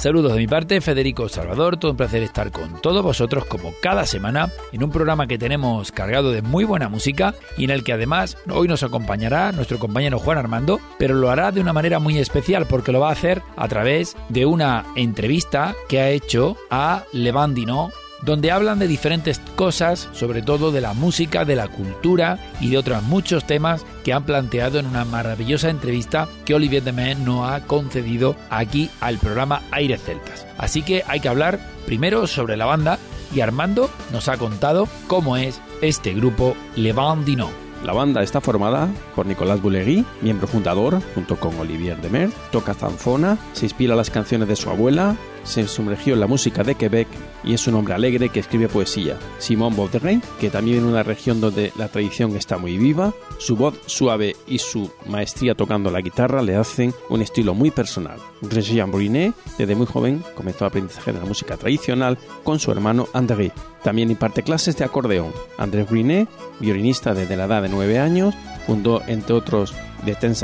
Saludos 0.00 0.32
de 0.32 0.38
mi 0.38 0.46
parte, 0.46 0.80
Federico 0.80 1.28
Salvador, 1.28 1.76
todo 1.76 1.90
un 1.90 1.96
placer 1.98 2.22
estar 2.22 2.50
con 2.50 2.80
todos 2.80 3.02
vosotros 3.02 3.44
como 3.44 3.74
cada 3.82 4.06
semana 4.06 4.50
en 4.72 4.82
un 4.82 4.90
programa 4.90 5.26
que 5.26 5.36
tenemos 5.36 5.92
cargado 5.92 6.32
de 6.32 6.40
muy 6.40 6.64
buena 6.64 6.88
música 6.88 7.34
y 7.58 7.64
en 7.64 7.70
el 7.70 7.84
que 7.84 7.92
además 7.92 8.38
hoy 8.50 8.66
nos 8.66 8.82
acompañará 8.82 9.52
nuestro 9.52 9.78
compañero 9.78 10.18
Juan 10.18 10.38
Armando, 10.38 10.80
pero 10.98 11.12
lo 11.12 11.28
hará 11.28 11.52
de 11.52 11.60
una 11.60 11.74
manera 11.74 11.98
muy 11.98 12.16
especial 12.16 12.64
porque 12.64 12.92
lo 12.92 13.00
va 13.00 13.10
a 13.10 13.12
hacer 13.12 13.42
a 13.56 13.68
través 13.68 14.16
de 14.30 14.46
una 14.46 14.86
entrevista 14.96 15.74
que 15.86 16.00
ha 16.00 16.08
hecho 16.08 16.56
a 16.70 17.04
Levandino 17.12 17.92
donde 18.30 18.52
hablan 18.52 18.78
de 18.78 18.86
diferentes 18.86 19.40
cosas, 19.56 20.08
sobre 20.12 20.40
todo 20.40 20.70
de 20.70 20.80
la 20.80 20.94
música, 20.94 21.44
de 21.44 21.56
la 21.56 21.66
cultura 21.66 22.38
y 22.60 22.70
de 22.70 22.78
otros 22.78 23.02
muchos 23.02 23.44
temas 23.44 23.84
que 24.04 24.12
han 24.12 24.22
planteado 24.22 24.78
en 24.78 24.86
una 24.86 25.04
maravillosa 25.04 25.68
entrevista 25.68 26.28
que 26.44 26.54
Olivier 26.54 26.84
Demet 26.84 27.18
nos 27.18 27.50
ha 27.50 27.66
concedido 27.66 28.36
aquí 28.48 28.88
al 29.00 29.18
programa 29.18 29.62
Aires 29.72 30.00
Celtas. 30.04 30.46
Así 30.58 30.82
que 30.82 31.02
hay 31.08 31.18
que 31.18 31.28
hablar 31.28 31.58
primero 31.86 32.28
sobre 32.28 32.56
la 32.56 32.66
banda 32.66 33.00
y 33.34 33.40
Armando 33.40 33.90
nos 34.12 34.28
ha 34.28 34.36
contado 34.36 34.86
cómo 35.08 35.36
es 35.36 35.60
este 35.82 36.14
grupo 36.14 36.54
Le 36.76 36.92
Bandino. 36.92 37.50
La 37.84 37.94
banda 37.94 38.22
está 38.22 38.40
formada 38.40 38.88
por 39.16 39.26
Nicolás 39.26 39.60
Boulegui, 39.60 40.04
miembro 40.20 40.46
fundador, 40.46 41.00
junto 41.14 41.34
con 41.40 41.58
Olivier 41.58 42.00
Demer, 42.00 42.30
toca 42.52 42.74
zanfona, 42.74 43.38
se 43.54 43.66
inspira 43.66 43.94
a 43.94 43.96
las 43.96 44.10
canciones 44.10 44.48
de 44.48 44.56
su 44.56 44.68
abuela, 44.68 45.16
se 45.50 45.68
sumergió 45.68 46.14
en 46.14 46.20
la 46.20 46.26
música 46.26 46.62
de 46.62 46.76
Quebec 46.76 47.08
y 47.44 47.54
es 47.54 47.66
un 47.66 47.74
hombre 47.74 47.94
alegre 47.94 48.28
que 48.28 48.40
escribe 48.40 48.68
poesía. 48.68 49.18
Simón 49.38 49.76
Bauderrain, 49.76 50.22
que 50.40 50.50
también 50.50 50.82
de 50.82 50.88
una 50.88 51.02
región 51.02 51.40
donde 51.40 51.72
la 51.76 51.88
tradición 51.88 52.36
está 52.36 52.56
muy 52.56 52.78
viva, 52.78 53.12
su 53.38 53.56
voz 53.56 53.74
suave 53.86 54.36
y 54.46 54.58
su 54.58 54.90
maestría 55.06 55.54
tocando 55.54 55.90
la 55.90 56.00
guitarra 56.00 56.42
le 56.42 56.56
hacen 56.56 56.94
un 57.08 57.22
estilo 57.22 57.54
muy 57.54 57.70
personal. 57.70 58.18
Jean 58.42 58.90
Brunet, 58.90 59.34
desde 59.58 59.74
muy 59.74 59.86
joven, 59.86 60.22
comenzó 60.34 60.64
el 60.64 60.68
aprendizaje 60.68 61.12
de 61.12 61.18
la 61.18 61.26
música 61.26 61.56
tradicional 61.56 62.18
con 62.44 62.58
su 62.58 62.70
hermano 62.70 63.08
André. 63.12 63.52
También 63.82 64.10
imparte 64.10 64.42
clases 64.42 64.76
de 64.76 64.84
acordeón. 64.84 65.32
André 65.58 65.84
Brunet, 65.84 66.28
violinista 66.60 67.14
desde 67.14 67.36
la 67.36 67.44
edad 67.44 67.62
de 67.62 67.68
9 67.68 67.98
años, 67.98 68.34
fundó 68.66 69.02
entre 69.06 69.34
otros 69.34 69.74
de 70.04 70.14
Ten 70.14 70.34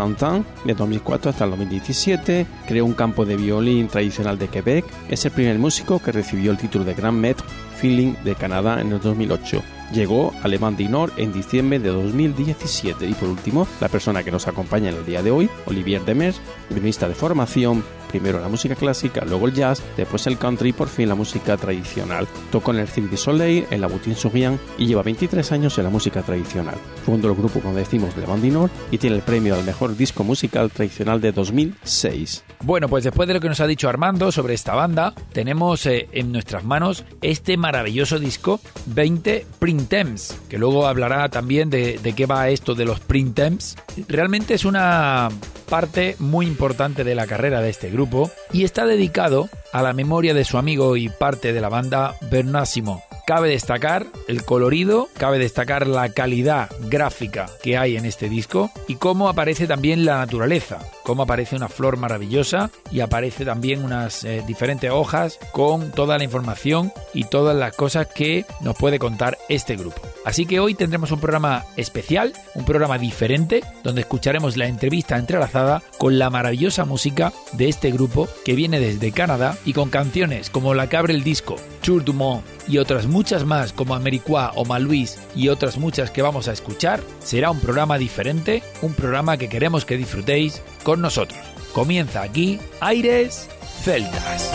de 0.64 0.74
2004 0.74 1.30
hasta 1.30 1.44
el 1.44 1.50
2017, 1.50 2.46
creó 2.66 2.84
un 2.84 2.94
campo 2.94 3.24
de 3.24 3.36
violín 3.36 3.88
tradicional 3.88 4.38
de 4.38 4.48
Quebec, 4.48 4.84
es 5.08 5.24
el 5.24 5.32
primer 5.32 5.58
músico 5.58 6.00
que 6.00 6.12
recibió 6.12 6.50
el 6.50 6.58
título 6.58 6.84
de 6.84 6.94
Grand 6.94 7.18
Maître 7.18 7.44
Feeling 7.76 8.14
de 8.24 8.34
Canadá 8.34 8.80
en 8.80 8.92
el 8.92 9.00
2008. 9.00 9.62
Llegó 9.92 10.32
a 10.42 10.48
Le 10.48 10.58
Nord 10.58 11.12
en 11.16 11.32
diciembre 11.32 11.78
de 11.78 11.90
2017 11.90 13.06
y 13.06 13.14
por 13.14 13.28
último, 13.28 13.68
la 13.80 13.88
persona 13.88 14.24
que 14.24 14.32
nos 14.32 14.48
acompaña 14.48 14.90
en 14.90 14.96
el 14.96 15.06
día 15.06 15.22
de 15.22 15.30
hoy, 15.30 15.48
Olivier 15.66 16.04
Demers, 16.04 16.40
violinista 16.68 17.06
de 17.08 17.14
formación, 17.14 17.84
primero 18.18 18.40
la 18.40 18.48
música 18.48 18.74
clásica, 18.74 19.24
luego 19.26 19.46
el 19.46 19.52
jazz, 19.52 19.82
después 19.94 20.26
el 20.26 20.38
country 20.38 20.70
y 20.70 20.72
por 20.72 20.88
fin 20.88 21.08
la 21.08 21.14
música 21.14 21.56
tradicional. 21.58 22.26
Tocó 22.50 22.72
en 22.72 22.78
el 22.78 22.88
Cirque 22.88 23.10
du 23.10 23.16
Soleil, 23.18 23.66
en 23.70 23.82
la 23.82 23.88
Boutin-Souriant 23.88 24.58
y 24.78 24.86
lleva 24.86 25.02
23 25.02 25.52
años 25.52 25.76
en 25.76 25.84
la 25.84 25.90
música 25.90 26.22
tradicional. 26.22 26.76
Fundó 27.04 27.28
el 27.28 27.34
grupo, 27.34 27.60
como 27.60 27.74
decimos, 27.74 28.16
de 28.16 28.26
Nord 28.50 28.70
y 28.90 28.96
tiene 28.96 29.16
el 29.16 29.22
premio 29.22 29.54
al 29.54 29.64
mejor 29.64 29.96
disco 29.96 30.24
musical 30.24 30.70
tradicional 30.70 31.20
de 31.20 31.32
2006. 31.32 32.42
Bueno, 32.62 32.88
pues 32.88 33.04
después 33.04 33.28
de 33.28 33.34
lo 33.34 33.40
que 33.40 33.48
nos 33.48 33.60
ha 33.60 33.66
dicho 33.66 33.88
Armando 33.88 34.32
sobre 34.32 34.54
esta 34.54 34.74
banda, 34.74 35.12
tenemos 35.32 35.84
eh, 35.84 36.08
en 36.12 36.32
nuestras 36.32 36.64
manos 36.64 37.04
este 37.20 37.58
maravilloso 37.58 38.18
disco 38.18 38.60
20 38.86 39.46
Printemps, 39.58 40.40
que 40.48 40.56
luego 40.56 40.86
hablará 40.86 41.28
también 41.28 41.68
de, 41.68 41.98
de 42.02 42.12
qué 42.14 42.24
va 42.24 42.48
esto 42.48 42.74
de 42.74 42.86
los 42.86 43.00
Printemps. 43.00 43.76
Realmente 44.08 44.54
es 44.54 44.64
una 44.64 45.28
parte 45.68 46.16
muy 46.18 46.46
importante 46.46 47.04
de 47.04 47.14
la 47.14 47.26
carrera 47.26 47.60
de 47.60 47.70
este 47.70 47.90
grupo 47.90 48.05
y 48.52 48.64
está 48.64 48.86
dedicado 48.86 49.48
a 49.72 49.82
la 49.82 49.92
memoria 49.92 50.34
de 50.34 50.44
su 50.44 50.58
amigo 50.58 50.96
y 50.96 51.08
parte 51.08 51.52
de 51.52 51.60
la 51.60 51.68
banda 51.68 52.14
Bernásimo, 52.30 53.02
Cabe 53.26 53.48
destacar 53.48 54.06
el 54.28 54.44
colorido, 54.44 55.08
cabe 55.18 55.40
destacar 55.40 55.88
la 55.88 56.10
calidad 56.10 56.70
gráfica 56.88 57.46
que 57.60 57.76
hay 57.76 57.96
en 57.96 58.04
este 58.04 58.28
disco 58.28 58.70
y 58.86 58.94
cómo 58.94 59.28
aparece 59.28 59.66
también 59.66 60.04
la 60.04 60.18
naturaleza, 60.18 60.78
cómo 61.06 61.22
aparece 61.22 61.54
una 61.54 61.68
flor 61.68 61.98
maravillosa 61.98 62.72
y 62.90 62.98
aparece 62.98 63.44
también 63.44 63.84
unas 63.84 64.24
eh, 64.24 64.42
diferentes 64.44 64.90
hojas 64.90 65.38
con 65.52 65.92
toda 65.92 66.18
la 66.18 66.24
información 66.24 66.92
y 67.14 67.22
todas 67.22 67.54
las 67.54 67.76
cosas 67.76 68.08
que 68.08 68.44
nos 68.60 68.76
puede 68.76 68.98
contar 68.98 69.38
este 69.48 69.76
grupo. 69.76 70.02
Así 70.24 70.46
que 70.46 70.58
hoy 70.58 70.74
tendremos 70.74 71.12
un 71.12 71.20
programa 71.20 71.64
especial, 71.76 72.32
un 72.56 72.64
programa 72.64 72.98
diferente, 72.98 73.62
donde 73.84 74.00
escucharemos 74.00 74.56
la 74.56 74.66
entrevista 74.66 75.16
entrelazada 75.16 75.80
con 75.96 76.18
la 76.18 76.28
maravillosa 76.28 76.84
música 76.84 77.32
de 77.52 77.68
este 77.68 77.92
grupo 77.92 78.28
que 78.44 78.56
viene 78.56 78.80
desde 78.80 79.12
Canadá 79.12 79.56
y 79.64 79.74
con 79.74 79.90
canciones 79.90 80.50
como 80.50 80.74
la 80.74 80.88
que 80.88 80.96
abre 80.96 81.14
el 81.14 81.22
disco, 81.22 81.54
Tour 81.82 82.04
du 82.04 82.14
Monde 82.14 82.55
y 82.68 82.78
otras 82.78 83.06
muchas 83.06 83.44
más 83.44 83.72
como 83.72 83.94
Americois 83.94 84.50
o 84.54 84.64
Maluis 84.64 85.18
y 85.34 85.48
otras 85.48 85.78
muchas 85.78 86.10
que 86.10 86.22
vamos 86.22 86.48
a 86.48 86.52
escuchar, 86.52 87.00
será 87.20 87.50
un 87.50 87.60
programa 87.60 87.98
diferente, 87.98 88.62
un 88.82 88.94
programa 88.94 89.36
que 89.36 89.48
queremos 89.48 89.84
que 89.84 89.96
disfrutéis 89.96 90.62
con 90.82 91.00
nosotros. 91.00 91.40
Comienza 91.72 92.22
aquí 92.22 92.58
Aires 92.80 93.48
Celtas. 93.82 94.52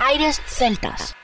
Aires 0.00 0.40
Celtas. 0.46 1.17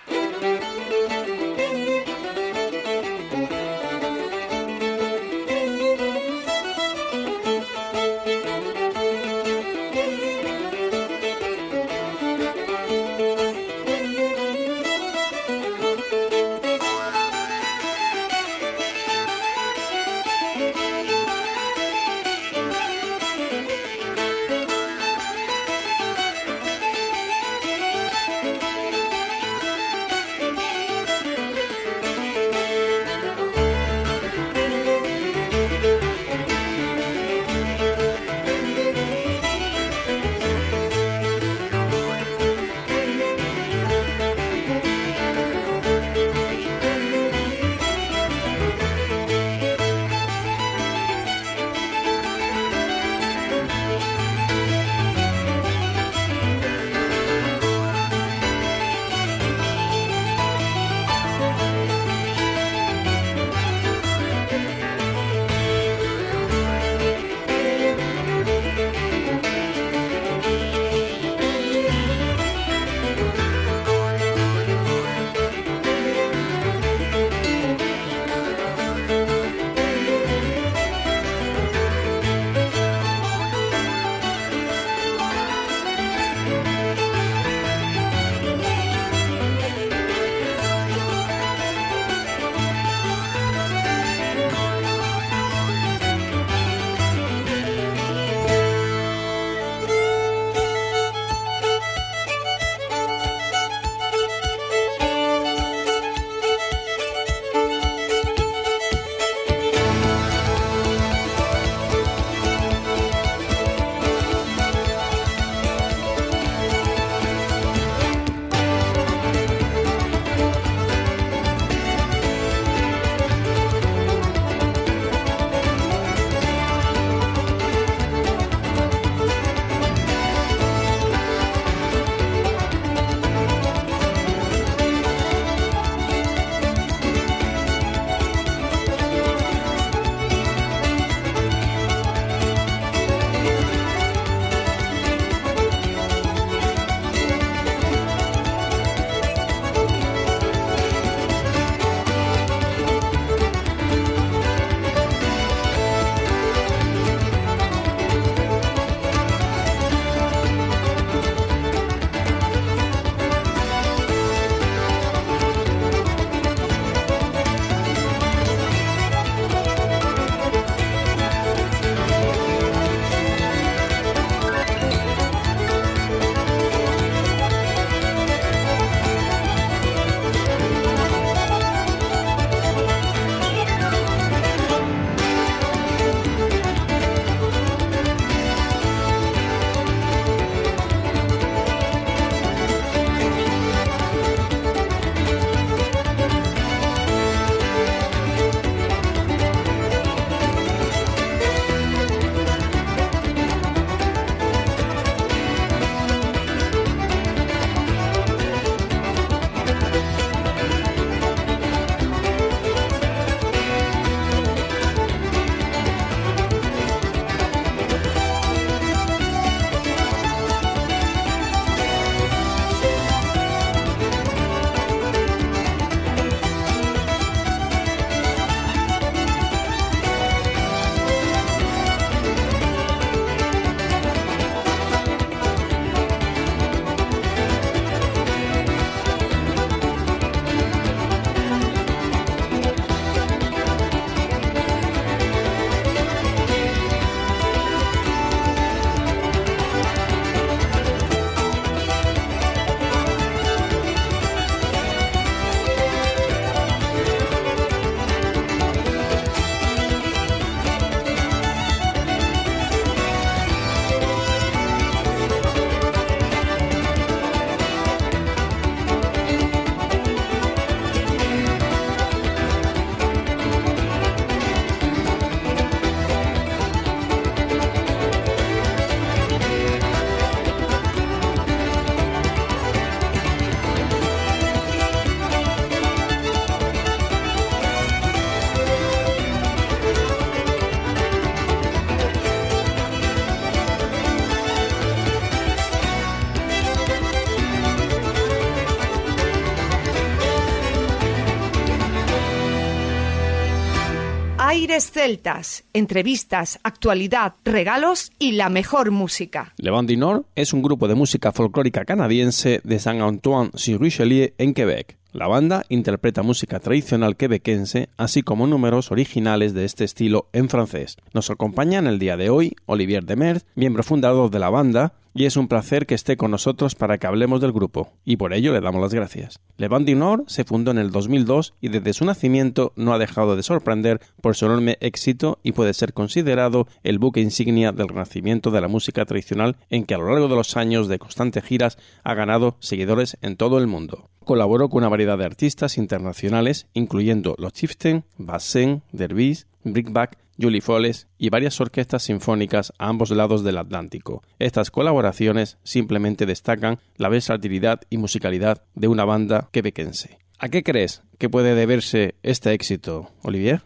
Aires 304.75 304.83
Celtas, 304.94 305.64
entrevistas, 305.73 306.61
actualidad, 306.62 307.35
regalos 307.44 308.12
y 308.20 308.31
la 308.31 308.49
mejor 308.49 308.93
música. 308.93 309.52
Le 309.56 309.73
Nord 309.96 310.26
es 310.37 310.52
un 310.52 310.62
grupo 310.62 310.87
de 310.87 310.94
música 310.94 311.32
folclórica 311.32 311.85
canadiense 311.85 312.61
de 312.62 312.79
Saint-Antoine-sur-Richelieu 312.79 314.35
en 314.38 314.55
Quebec. 314.55 314.96
La 315.11 315.26
banda 315.26 315.64
interpreta 315.69 316.23
música 316.23 316.61
tradicional 316.61 317.17
quebequense, 317.17 317.89
así 317.96 318.22
como 318.22 318.46
números 318.46 318.93
originales 318.93 319.53
de 319.53 319.65
este 319.65 319.82
estilo 319.82 320.29
en 320.32 320.48
francés. 320.48 320.96
Nos 321.13 321.29
acompaña 321.29 321.81
en 321.81 321.89
el 321.89 321.98
día 321.98 322.17
de 322.17 322.31
hoy 322.31 322.55
Olivier 322.67 323.05
Demers, 323.05 323.46
miembro 323.56 323.82
fundador 323.82 324.31
de 324.31 324.39
la 324.39 324.51
banda, 324.51 324.94
y 325.15 325.27
es 325.27 325.36
un 325.36 325.46
placer 325.46 325.86
que 325.86 325.94
esté 325.94 326.17
con 326.17 326.32
nosotros 326.32 326.74
para 326.74 326.98
que 326.98 327.06
hablemos 327.06 327.41
del 327.41 327.53
grupo, 327.53 327.93
y 328.05 328.17
por 328.17 328.34
ello 328.34 328.53
le 328.53 328.60
damos 328.60 328.82
las 328.82 328.93
gracias. 328.93 329.39
Le 329.56 329.69
Band 329.69 329.89
du 329.89 329.94
Nord 329.94 330.24
se 330.27 330.43
fundó 330.43 330.72
en 330.72 330.79
el 330.79 330.91
2002 330.91 331.55
y 331.60 331.69
desde 331.69 331.93
su 331.93 332.05
nacimiento 332.05 332.72
no 332.74 332.93
ha 332.93 332.98
dejado 332.98 333.36
de 333.36 333.44
sorprender 333.44 334.01
por 334.20 334.34
su 334.34 334.46
enorme 334.46 334.77
éxito 334.84 335.38
y 335.43 335.53
puede 335.53 335.74
ser 335.74 335.93
considerado 335.93 336.67
el 336.82 336.98
buque 336.98 337.20
insignia 337.20 337.72
del 337.72 337.88
renacimiento 337.88 338.50
de 338.50 338.60
la 338.60 338.69
música 338.69 339.05
tradicional 339.05 339.56
en 339.70 339.84
que 339.84 339.94
a 339.94 339.98
lo 339.98 340.10
largo 340.10 340.29
de 340.29 340.36
los 340.36 340.56
años 340.56 340.88
de 340.88 340.98
constantes 340.98 341.44
giras 341.44 341.79
ha 342.03 342.14
ganado 342.14 342.56
seguidores 342.60 343.17
en 343.22 343.36
todo 343.36 343.58
el 343.58 343.67
mundo. 343.67 344.10
Colaboró 344.24 344.69
con 344.69 344.79
una 344.79 344.88
variedad 344.88 345.19
de 345.19 345.24
artistas 345.24 345.76
internacionales, 345.79 346.67
incluyendo 346.72 347.34
los 347.38 347.53
Chieftain, 347.53 348.05
Bassin, 348.17 348.82
Dervis, 348.93 349.46
Brickback, 349.64 350.19
Julie 350.41 350.60
Folles 350.60 351.06
y 351.19 351.31
varias 351.31 351.60
orquestas 351.60 352.03
sinfónicas 352.03 352.72
a 352.79 352.88
ambos 352.88 353.10
lados 353.10 353.44
del 353.44 353.58
Atlántico. 353.58 354.22
Estas 354.38 354.70
colaboraciones 354.70 355.58
simplemente 355.62 356.26
destacan 356.26 356.81
la 356.96 357.08
versatilidad 357.08 357.81
y 357.91 357.98
musicalidad 357.98 358.62
de 358.74 358.88
una 358.88 359.05
banda 359.05 359.48
quebequense. 359.53 360.19
¿A 360.38 360.48
qué 360.48 360.62
crees 360.62 361.03
que 361.19 361.31
puede 361.31 361.55
deberse 361.55 362.17
este 362.22 362.53
éxito, 362.53 363.10
Olivier? 363.22 363.62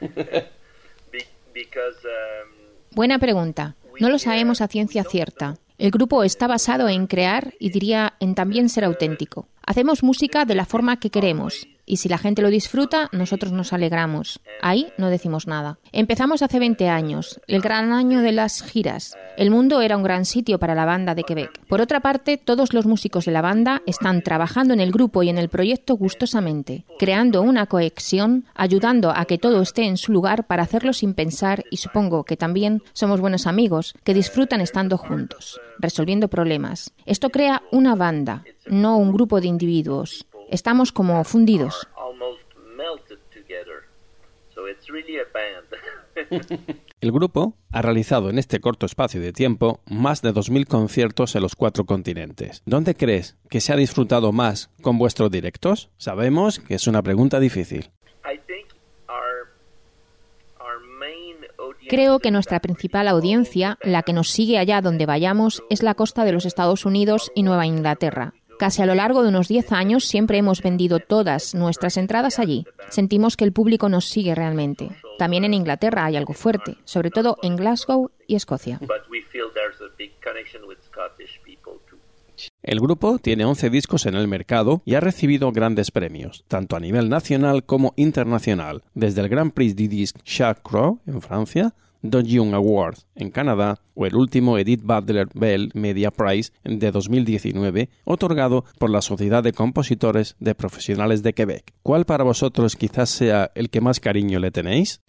Buena 2.92 3.18
pregunta. 3.18 3.76
No 4.00 4.08
lo 4.10 4.18
sabemos 4.18 4.60
a 4.60 4.68
ciencia 4.68 5.04
cierta. 5.04 5.56
El 5.78 5.90
grupo 5.90 6.24
está 6.24 6.46
basado 6.46 6.88
en 6.88 7.06
crear 7.06 7.54
y 7.58 7.70
diría 7.70 8.14
en 8.20 8.34
también 8.34 8.68
ser 8.68 8.84
auténtico. 8.84 9.48
Hacemos 9.64 10.02
música 10.02 10.44
de 10.44 10.54
la 10.54 10.64
forma 10.64 10.98
que 10.98 11.10
queremos 11.10 11.66
y 11.88 11.96
si 11.96 12.08
la 12.08 12.18
gente 12.18 12.42
lo 12.42 12.50
disfruta, 12.50 13.08
nosotros 13.12 13.52
nos 13.52 13.72
alegramos. 13.72 14.40
Ahí 14.60 14.92
no 14.98 15.08
decimos 15.08 15.46
nada. 15.46 15.78
Empezamos 15.92 16.42
hace 16.42 16.58
20 16.58 16.88
años, 16.88 17.40
el 17.46 17.60
gran 17.60 17.92
año 17.92 18.20
de 18.20 18.32
las 18.32 18.62
giras. 18.62 19.16
El 19.36 19.50
mundo 19.50 19.80
era 19.80 19.96
un 19.96 20.02
gran 20.02 20.24
sitio 20.24 20.58
para 20.58 20.74
la 20.74 20.84
banda 20.84 21.14
de 21.14 21.24
Quebec. 21.24 21.64
Por 21.66 21.80
otra 21.80 22.00
parte, 22.00 22.36
todos 22.36 22.74
los 22.74 22.86
músicos 22.86 23.24
de 23.24 23.32
la 23.32 23.40
banda 23.40 23.82
están 23.86 24.22
trabajando 24.22 24.74
en 24.74 24.80
el 24.80 24.92
grupo 24.92 25.22
y 25.22 25.28
en 25.28 25.38
el 25.38 25.48
proyecto 25.48 25.96
gustosamente, 25.96 26.84
creando 26.98 27.42
una 27.42 27.66
cohesión, 27.66 28.44
ayudando 28.54 29.12
a 29.14 29.24
que 29.24 29.38
todo 29.38 29.62
esté 29.62 29.84
en 29.84 29.96
su 29.96 30.12
lugar 30.12 30.46
para 30.46 30.64
hacerlo 30.64 30.92
sin 30.92 31.14
pensar 31.14 31.64
y 31.70 31.78
supongo 31.78 32.24
que 32.24 32.36
también 32.36 32.82
somos 32.92 33.20
buenos 33.20 33.46
amigos 33.46 33.94
que 34.04 34.14
disfrutan 34.14 34.60
estando 34.60 34.98
juntos, 34.98 35.60
resolviendo 35.78 36.28
problemas. 36.28 36.92
Esto 37.06 37.30
crea 37.30 37.62
una 37.70 37.94
banda, 37.94 38.44
no 38.66 38.98
un 38.98 39.12
grupo 39.12 39.40
de 39.40 39.46
individuos. 39.46 40.26
Estamos 40.48 40.92
como 40.92 41.22
fundidos. 41.24 41.86
El 47.00 47.12
grupo 47.12 47.54
ha 47.70 47.82
realizado 47.82 48.28
en 48.28 48.38
este 48.38 48.60
corto 48.60 48.86
espacio 48.86 49.20
de 49.20 49.32
tiempo 49.32 49.80
más 49.86 50.20
de 50.20 50.34
2.000 50.34 50.66
conciertos 50.66 51.36
en 51.36 51.42
los 51.42 51.54
cuatro 51.54 51.84
continentes. 51.84 52.62
¿Dónde 52.66 52.94
crees 52.94 53.36
que 53.48 53.60
se 53.60 53.72
ha 53.72 53.76
disfrutado 53.76 54.32
más 54.32 54.70
con 54.82 54.98
vuestros 54.98 55.30
directos? 55.30 55.90
Sabemos 55.96 56.58
que 56.58 56.74
es 56.74 56.86
una 56.86 57.02
pregunta 57.02 57.38
difícil. 57.38 57.90
Creo 61.88 62.18
que 62.18 62.30
nuestra 62.30 62.60
principal 62.60 63.08
audiencia, 63.08 63.78
la 63.80 64.02
que 64.02 64.12
nos 64.12 64.28
sigue 64.28 64.58
allá 64.58 64.82
donde 64.82 65.06
vayamos, 65.06 65.62
es 65.70 65.82
la 65.82 65.94
costa 65.94 66.24
de 66.24 66.32
los 66.32 66.44
Estados 66.44 66.84
Unidos 66.84 67.32
y 67.34 67.44
Nueva 67.44 67.64
Inglaterra. 67.64 68.34
Casi 68.58 68.82
a 68.82 68.86
lo 68.86 68.96
largo 68.96 69.22
de 69.22 69.28
unos 69.28 69.46
10 69.46 69.70
años 69.70 70.04
siempre 70.04 70.36
hemos 70.36 70.62
vendido 70.62 70.98
todas 70.98 71.54
nuestras 71.54 71.96
entradas 71.96 72.40
allí. 72.40 72.66
Sentimos 72.88 73.36
que 73.36 73.44
el 73.44 73.52
público 73.52 73.88
nos 73.88 74.06
sigue 74.06 74.34
realmente. 74.34 74.90
También 75.16 75.44
en 75.44 75.54
Inglaterra 75.54 76.04
hay 76.04 76.16
algo 76.16 76.32
fuerte, 76.32 76.76
sobre 76.84 77.10
todo 77.10 77.38
en 77.42 77.54
Glasgow 77.54 78.10
y 78.26 78.34
Escocia. 78.34 78.80
El 82.62 82.80
grupo 82.80 83.18
tiene 83.18 83.44
11 83.44 83.70
discos 83.70 84.06
en 84.06 84.14
el 84.14 84.26
mercado 84.26 84.82
y 84.84 84.94
ha 84.94 85.00
recibido 85.00 85.52
grandes 85.52 85.92
premios, 85.92 86.44
tanto 86.48 86.74
a 86.74 86.80
nivel 86.80 87.08
nacional 87.08 87.64
como 87.64 87.94
internacional, 87.96 88.82
desde 88.94 89.20
el 89.20 89.28
Grand 89.28 89.52
Prix 89.52 89.76
du 89.76 89.88
Disque 89.88 90.20
Jacques 90.24 90.62
Croix 90.62 90.98
en 91.06 91.22
Francia 91.22 91.74
Young 92.02 92.54
Award 92.54 92.98
en 93.14 93.30
Canadá 93.30 93.80
o 93.94 94.06
el 94.06 94.14
último 94.14 94.58
Edith 94.58 94.82
Butler 94.82 95.28
Bell 95.34 95.70
Media 95.74 96.10
Prize 96.10 96.52
de 96.64 96.90
2019 96.90 97.88
otorgado 98.04 98.64
por 98.78 98.90
la 98.90 99.02
Sociedad 99.02 99.42
de 99.42 99.52
Compositores 99.52 100.36
de 100.38 100.54
Profesionales 100.54 101.22
de 101.22 101.32
Quebec. 101.32 101.72
¿Cuál 101.82 102.04
para 102.04 102.24
vosotros 102.24 102.76
quizás 102.76 103.10
sea 103.10 103.50
el 103.54 103.70
que 103.70 103.80
más 103.80 104.00
cariño 104.00 104.38
le 104.38 104.50
tenéis? 104.50 105.00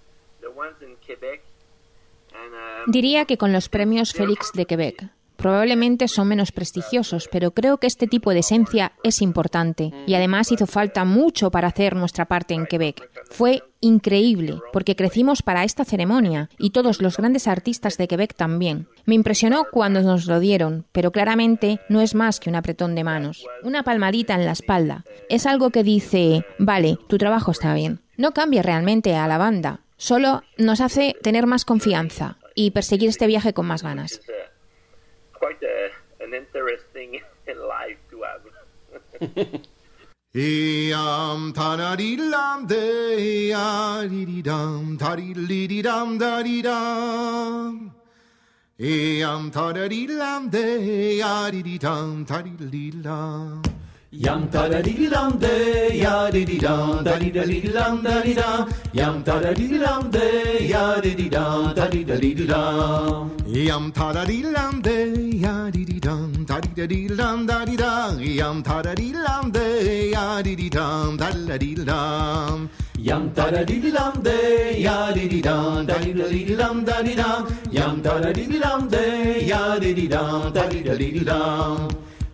Diría 2.87 3.25
que 3.25 3.37
con 3.37 3.53
los 3.53 3.69
premios 3.69 4.13
Félix 4.13 4.51
de 4.53 4.65
Quebec. 4.65 5.11
Probablemente 5.39 6.09
son 6.09 6.27
menos 6.27 6.51
prestigiosos, 6.51 7.29
pero 7.31 7.51
creo 7.51 7.77
que 7.77 7.87
este 7.87 8.07
tipo 8.07 8.31
de 8.31 8.39
esencia 8.39 8.91
es 9.03 9.21
importante 9.21 9.91
y 10.05 10.15
además 10.15 10.51
hizo 10.51 10.67
falta 10.67 11.05
mucho 11.05 11.49
para 11.49 11.69
hacer 11.69 11.95
nuestra 11.95 12.25
parte 12.25 12.55
en 12.55 12.65
Quebec. 12.65 13.09
Fue 13.29 13.63
increíble 13.81 14.59
porque 14.73 14.95
crecimos 14.95 15.41
para 15.41 15.63
esta 15.63 15.85
ceremonia 15.85 16.49
y 16.57 16.71
todos 16.71 17.01
los 17.01 17.17
grandes 17.17 17.47
artistas 17.47 17.97
de 17.97 18.07
Quebec 18.07 18.33
también. 18.35 18.87
Me 19.05 19.15
impresionó 19.15 19.65
cuando 19.71 20.01
nos 20.01 20.25
lo 20.25 20.39
dieron, 20.39 20.85
pero 20.91 21.11
claramente 21.11 21.79
no 21.89 22.01
es 22.01 22.15
más 22.15 22.39
que 22.39 22.49
un 22.49 22.55
apretón 22.55 22.95
de 22.95 23.03
manos, 23.03 23.45
una 23.63 23.83
palmadita 23.83 24.35
en 24.35 24.45
la 24.45 24.51
espalda. 24.51 25.05
Es 25.29 25.45
algo 25.45 25.69
que 25.69 25.83
dice, 25.83 26.45
vale, 26.57 26.97
tu 27.07 27.17
trabajo 27.17 27.51
está 27.51 27.73
bien. 27.73 28.01
No 28.17 28.33
cambia 28.33 28.61
realmente 28.61 29.15
a 29.15 29.27
la 29.27 29.37
banda, 29.37 29.81
solo 29.97 30.43
nos 30.57 30.81
hace 30.81 31.15
tener 31.21 31.45
más 31.45 31.65
confianza 31.65 32.37
y 32.55 32.71
perseguir 32.71 33.09
este 33.09 33.27
viaje 33.27 33.53
con 33.53 33.65
más 33.65 33.83
ganas. 33.83 34.21
Eam 40.35 41.53
tanadilam 41.53 42.67
de 42.67 43.51
adidam 43.51 44.95
tadididam 44.95 46.19
dadidam. 46.19 47.89
Eam 48.79 49.49
tanadilam 49.51 50.51
de 50.51 51.19
adidam 51.23 52.27
tadididam 52.27 53.78
dum 54.11 54.49
ta 54.51 54.67
dee 54.69 54.81
dee 54.83 55.09
dum. 55.09 55.39
Yum 55.39 55.39
da 55.39 55.39
dee 55.39 55.39
dum 55.39 55.39
de 55.39 55.97
ya 55.97 56.31
dee 56.31 56.45
dee 56.45 56.59
dum 56.59 57.03
da 57.05 57.19
dee 57.19 57.31
da 57.33 57.43
dee 57.45 57.61
dum 57.61 58.03
da 58.03 58.21
dee 58.23 58.35
dum. 58.35 58.69
Yum 58.93 59.23
ta 59.23 59.39
da 59.43 59.53
dee 59.53 59.67
dum 59.69 60.11
de 60.11 60.25
ya 60.67 61.01
dee 61.01 61.15
dee 61.17 61.29
dum 61.29 61.73
da 61.75 61.85
dee 61.91 62.03
da 62.07 62.15
dee 62.21 62.35
dum. 62.47 63.29
Yum 63.45 63.91
ta 63.91 64.11
da 64.13 64.25
dee 64.25 64.41
dum 64.41 64.81
de 64.81 64.95
ya 65.45 65.69
dee 65.71 65.85
dee 65.85 65.99
dum 66.01 66.45
da 66.47 66.59
dee 66.59 66.73
da 66.75 66.87
dee 66.87 67.07
dum 67.19 67.45
da 67.47 67.65
dee 67.65 67.77
da. 67.77 68.09
Yum 68.39 68.63
ta 68.63 68.81
da 68.81 68.95
dee 68.95 69.13
dum 69.13 69.51
de 69.53 69.65
ya 70.15 70.41
dee 70.41 70.55
dee 70.57 70.69
dum 70.69 71.17
da 71.17 71.29
dee 71.31 71.47
da 71.47 71.57
dee 71.57 71.75
dum. 71.75 72.69
Yum 72.97 73.31
ta 73.35 73.49
da 73.51 73.63
dee 73.63 73.91
dum 73.97 74.23
de 74.25 74.37
ya 74.85 75.11
dee 75.15 75.29
dee 75.29 75.41
dum 75.41 75.85
da 75.87 75.97
dee 76.03 76.13
da 76.17 76.27
dee 76.33 76.57
dum 76.57 76.85
da 76.85 77.01
dee 77.05 77.15
dum. 77.21 77.41
Yum 77.77 78.01
ta 78.01 78.19
da 78.23 78.31
dee 78.33 78.47
dum 78.65 78.89
de 78.89 79.05
ya 79.51 79.63
dee 79.79 79.93
dee 79.95 80.07
dum 80.09 80.51
da 80.55 80.63
dee 80.71 80.83
da 80.83 80.95
dee 80.97 81.25
dum. 81.31 81.89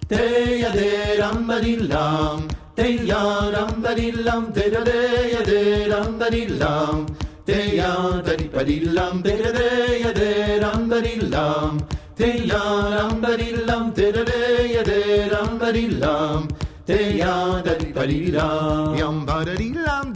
Deyadeyrambarillam 0.09 2.41
Deyarambarillam 2.77 4.55
Deyadeyadeyrambarillam 4.55 7.05
Deyadariparillam 7.47 9.23
Deyadeyadeyrambarillam 9.23 11.77
Deyarambarillam 12.19 13.95
Deyadeyadeyrambarillam 13.95 16.47
Deyadariparillam 16.87 18.95
Yambarilam 18.97 20.14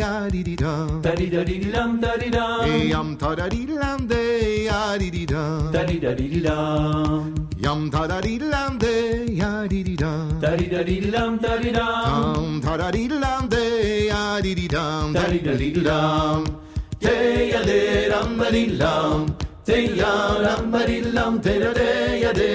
ya 0.00 0.12
di 0.32 0.40
di 0.42 0.54
da. 0.56 0.72
Da 1.04 1.12
di 1.20 1.26
da 1.34 1.42
di 1.48 1.56
di 1.62 1.70
dam 1.76 2.00
da 2.00 2.12
di 2.20 2.28
yam 2.92 3.08
ta 3.20 3.34
da 3.38 3.46
di 3.52 3.66
dam 3.66 4.06
de 4.12 4.22
ya 4.68 4.80
di 5.00 5.08
di 5.16 5.24
da. 5.32 5.42
Da 5.74 5.82
di 5.88 5.96
di 6.18 6.26
di 6.32 6.40
dam. 6.46 7.34
Yam 7.64 7.80
ta 7.92 8.06
da 8.10 8.18
di 8.26 8.34
dam 8.38 8.78
de 8.84 8.94
ya 9.40 9.50
di 9.72 9.80
di 9.88 9.94
da. 10.02 10.12
Da 10.44 10.50
di 10.60 10.66
di 10.88 10.96
di 11.02 11.10
dam 11.16 11.38
da 11.44 11.52
ta 12.64 12.76
da 12.80 12.88
di 12.96 13.04
dam 13.24 13.42
de 13.54 13.64
ya 14.12 14.24
di 14.44 14.52
di 14.60 14.66
dam. 14.76 15.12
Da 15.16 15.24
di 15.32 15.38
di 15.46 15.70
di 15.74 15.82
dam. 15.88 16.40
Te 17.04 17.16
ya 17.52 17.60
de 17.68 17.80
dam 18.12 18.28
da 18.40 18.48
di 18.56 18.64
dam. 18.82 19.26
Te 19.68 19.76
ya 20.02 20.14
da 20.74 20.82
di 20.88 20.98
dam. 21.16 21.32
Te 21.44 21.54
da 21.64 21.70
de 21.80 21.90
ya 22.24 22.32
de 22.40 22.50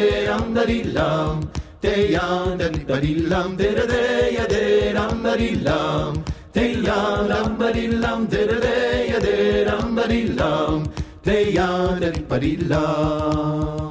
da 0.55 0.63
di 0.71 0.79
dam. 0.97 1.35
Te 1.83 1.93
ya 2.15 2.27
da 2.61 2.69
da 2.87 2.97
di 3.03 3.13
dam. 3.29 3.49
De. 6.25 6.34
Teya 6.55 7.27
lam 7.29 7.57
barilam 7.59 8.27
dereya 8.31 9.19
deram 9.19 9.87
barilam 9.97 10.85
teya 11.25 11.99
del 11.99 12.19
barilam 12.29 13.89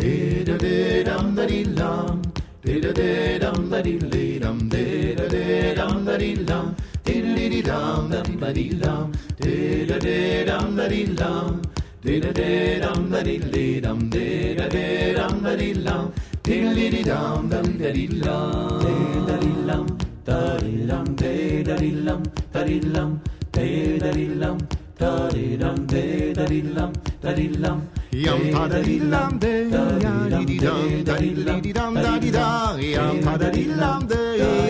dera 0.00 0.56
deram 0.64 1.36
barilam 1.36 2.18
dera 2.64 2.92
deram 2.98 3.58
barilam 3.70 4.58
dera 4.72 5.28
deram 5.34 5.94
barilam 6.08 6.66
diriram 7.04 8.10
dam 8.14 8.28
barilam 8.42 9.12
dera 9.44 9.98
deram 10.06 10.66
barilam 10.80 11.62
dera 12.06 12.32
deram 12.40 13.00
barilam 13.12 14.00
dera 14.16 14.66
deram 14.74 15.34
barilam 15.46 16.04
diriram 16.42 17.48
dam 17.54 17.70
barilam 17.84 18.82
dera 18.82 20.05
தரிலம் 20.28 21.10
தேதரில்லம் 21.22 22.24
தரில்லம் 22.54 23.12
தேதரில்லம் 23.56 24.60
தரிலம் 25.02 25.82
தேதரில்லம் 25.94 26.96
தரில்லம் 27.26 27.82
Yam 28.16 28.42
pa 28.52 28.60
da 28.72 28.78
di 28.80 28.94
lam 29.12 29.32
de, 29.42 29.50
ya 29.70 30.12
di 30.32 30.44
di 30.50 30.56
dam 30.58 31.04
da 31.08 31.16
di 31.22 31.30
di 31.36 31.60
di 31.64 31.72
dam 31.78 31.94
da 32.04 32.12
di 32.22 32.30
da, 32.36 32.46
yam 32.94 33.16
pa 33.24 33.34
da 33.42 33.48
di 33.56 33.64
lam 33.80 34.06
de, 34.12 34.20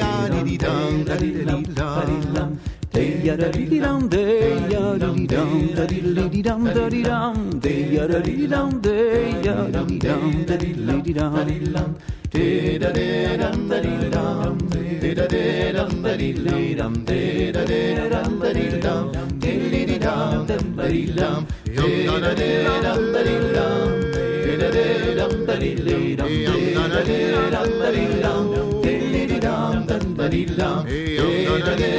ya 0.02 0.14
di 0.32 0.40
di 0.48 0.56
dam 0.64 1.04
da 1.08 1.14
di 1.22 1.28
di 1.36 1.44
dam 1.50 1.62
da 1.78 1.90
di 2.08 2.16
lam. 2.36 2.50
They 2.96 3.20
ya 3.22 3.36
da 3.36 3.48
dee 3.52 3.78
dum, 3.78 4.08
they 4.08 4.56
ya 4.72 4.96
da 4.96 5.12
dee 5.12 5.26
dum, 5.26 5.74
da 5.76 5.84
dee 5.84 6.00
dee 6.32 6.42
dum, 6.42 6.64
da 6.64 6.88
dee 6.88 7.02
dum, 7.04 7.60
they 7.60 7.92
ya 7.94 8.06
da 8.06 8.20
dee 8.24 8.46
dum, 8.48 8.80
they 8.80 9.32
ya 9.44 9.54
da 9.68 9.82
dee 9.84 9.98
dum, 9.98 10.46
da 10.48 10.56
dee 10.56 10.72
dee 10.72 11.12
dum, 11.12 11.90
dee 12.32 12.78
da 12.78 12.90
dee 12.96 13.36
dum, 13.36 13.68
da 13.68 13.80
dee 13.84 14.08
dum, 14.14 14.56
dee 14.72 15.14
da 15.14 15.26
dee 15.28 15.72
dum, 15.76 15.92
da 16.08 16.16
dee 16.16 16.40
dum, 16.80 16.94
dee 17.04 17.52
da 17.52 17.64
dee 17.68 18.08
dum, 18.08 18.40
da 18.40 18.52
dee 18.56 18.80
dum, 18.80 19.12
dee 19.42 19.60
dee 19.72 19.98
dum, 20.00 20.46
da 20.48 20.88
dee 20.88 21.12
dum, 21.20 21.46
dee 21.68 22.08
da 22.16 22.32
dee 22.32 22.64
dum, 22.80 23.12
da 23.12 23.20
dee 23.26 23.44
dum, 23.56 23.92
dee 24.40 24.56
da 24.56 24.70
dee 24.72 25.12
dum, 25.18 25.44
da 25.46 25.54
dee 25.60 25.84
dum, 26.16 26.28
dee 26.32 26.80
da 26.80 27.02
dee 27.04 27.34
dum, 27.52 27.70
da 27.76 27.90
dee 27.92 28.08
dum, 28.24 28.44
dee 28.82 29.00
dee 29.12 29.40
dum, 29.40 29.76
da 30.16 30.28
dee 30.28 30.46
dum, 30.46 30.84
dee 30.86 31.60
da 31.66 31.74
dee 31.76 31.95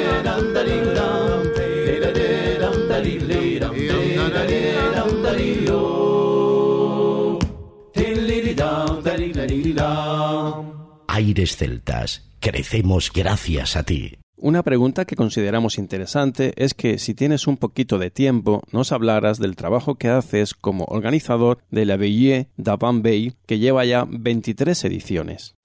Aires 11.08 11.56
celtas, 11.56 12.30
crecemos 12.40 13.12
gracias 13.14 13.76
a 13.76 13.84
ti. 13.84 14.18
Una 14.40 14.62
pregunta 14.62 15.06
que 15.06 15.16
consideramos 15.16 15.80
interesante 15.80 16.54
es 16.58 16.74
que 16.74 17.00
si 17.00 17.16
tienes 17.16 17.48
un 17.48 17.58
poquito 17.58 17.98
de 17.98 18.12
tiempo 18.12 18.62
nos 18.72 18.92
hablaras 18.92 19.40
del 19.40 19.56
trabajo 19.56 19.96
que 19.96 20.10
haces 20.10 20.54
como 20.54 20.86
organizador 20.86 21.58
de 21.72 21.86
la 21.86 21.98
Veillée 21.98 22.50
d'Avant 22.58 23.04
Bay 23.04 23.34
que 23.48 23.58
lleva 23.58 23.84
ya 23.86 24.06
23 24.08 24.86
ediciones. 24.86 25.58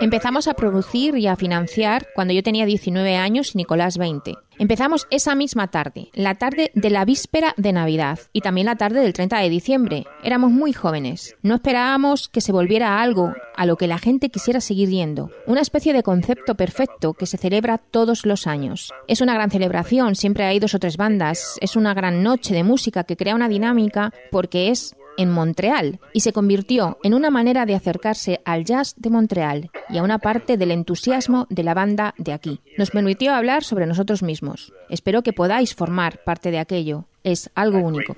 Empezamos 0.00 0.46
a 0.46 0.54
producir 0.54 1.16
y 1.16 1.26
a 1.26 1.36
financiar 1.36 2.08
cuando 2.14 2.34
yo 2.34 2.42
tenía 2.42 2.66
19 2.66 3.16
años 3.16 3.54
y 3.54 3.58
Nicolás 3.58 3.96
20. 3.96 4.34
Empezamos 4.58 5.06
esa 5.10 5.34
misma 5.34 5.68
tarde, 5.68 6.08
la 6.14 6.34
tarde 6.34 6.70
de 6.74 6.88
la 6.88 7.04
víspera 7.04 7.52
de 7.58 7.72
Navidad 7.72 8.18
y 8.32 8.40
también 8.40 8.66
la 8.66 8.76
tarde 8.76 9.00
del 9.00 9.12
30 9.12 9.38
de 9.38 9.50
diciembre. 9.50 10.04
Éramos 10.22 10.50
muy 10.50 10.72
jóvenes. 10.72 11.36
No 11.42 11.56
esperábamos 11.56 12.28
que 12.28 12.40
se 12.40 12.52
volviera 12.52 13.02
algo 13.02 13.34
a 13.54 13.66
lo 13.66 13.76
que 13.76 13.86
la 13.86 13.98
gente 13.98 14.30
quisiera 14.30 14.62
seguir 14.62 14.88
yendo. 14.88 15.30
Una 15.46 15.60
especie 15.60 15.92
de 15.92 16.02
concepto 16.02 16.54
perfecto 16.54 17.12
que 17.12 17.26
se 17.26 17.36
celebra 17.36 17.78
todos 17.78 18.24
los 18.24 18.46
años. 18.46 18.92
Es 19.08 19.20
una 19.20 19.34
gran 19.34 19.50
celebración, 19.50 20.14
siempre 20.14 20.44
hay 20.44 20.58
dos 20.58 20.74
o 20.74 20.78
tres 20.78 20.96
bandas. 20.96 21.58
Es 21.60 21.76
una 21.76 21.92
gran 21.92 22.22
noche 22.22 22.54
de 22.54 22.64
música 22.64 23.04
que 23.04 23.16
crea 23.16 23.34
una 23.34 23.48
dinámica 23.48 24.12
porque 24.30 24.70
es 24.70 24.95
en 25.16 25.30
Montreal 25.30 26.00
y 26.12 26.20
se 26.20 26.32
convirtió 26.32 26.98
en 27.02 27.14
una 27.14 27.30
manera 27.30 27.66
de 27.66 27.74
acercarse 27.74 28.40
al 28.44 28.64
jazz 28.64 28.94
de 28.96 29.10
Montreal 29.10 29.70
y 29.88 29.98
a 29.98 30.02
una 30.02 30.18
parte 30.18 30.56
del 30.56 30.70
entusiasmo 30.70 31.46
de 31.50 31.62
la 31.62 31.74
banda 31.74 32.14
de 32.18 32.32
aquí. 32.32 32.60
Nos 32.78 32.90
permitió 32.90 33.34
hablar 33.34 33.64
sobre 33.64 33.86
nosotros 33.86 34.22
mismos. 34.22 34.72
Espero 34.88 35.22
que 35.22 35.32
podáis 35.32 35.74
formar 35.74 36.22
parte 36.24 36.50
de 36.50 36.58
aquello. 36.58 37.06
Es 37.22 37.50
algo 37.54 37.78
único. 37.78 38.16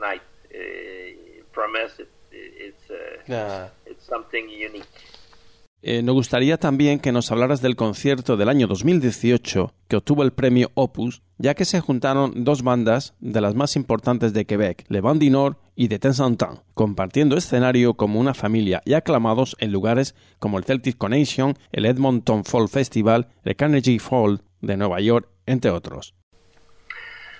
Eh, 5.80 6.02
nos 6.02 6.16
gustaría 6.16 6.58
también 6.58 6.98
que 6.98 7.12
nos 7.12 7.30
hablaras 7.30 7.62
del 7.62 7.76
concierto 7.76 8.36
del 8.36 8.48
año 8.48 8.66
2018 8.66 9.72
que 9.86 9.96
obtuvo 9.96 10.24
el 10.24 10.32
premio 10.32 10.72
Opus, 10.74 11.22
ya 11.38 11.54
que 11.54 11.64
se 11.64 11.80
juntaron 11.80 12.42
dos 12.42 12.62
bandas 12.62 13.14
de 13.20 13.40
las 13.40 13.54
más 13.54 13.76
importantes 13.76 14.32
de 14.32 14.44
Quebec, 14.44 14.84
Le 14.88 15.00
Band 15.00 15.22
du 15.22 15.30
Nord 15.30 15.56
y 15.76 15.86
de 15.86 16.00
Tensantin, 16.00 16.62
compartiendo 16.74 17.36
escenario 17.36 17.94
como 17.94 18.18
una 18.18 18.34
familia 18.34 18.82
y 18.84 18.94
aclamados 18.94 19.56
en 19.60 19.70
lugares 19.70 20.16
como 20.40 20.58
el 20.58 20.64
Celtic 20.64 20.98
Connection, 20.98 21.56
el 21.70 21.86
Edmonton 21.86 22.44
Fall 22.44 22.68
Festival, 22.68 23.28
el 23.44 23.54
Carnegie 23.54 24.00
Hall 24.10 24.42
de 24.60 24.76
Nueva 24.76 25.00
York, 25.00 25.28
entre 25.46 25.70
otros. 25.70 26.16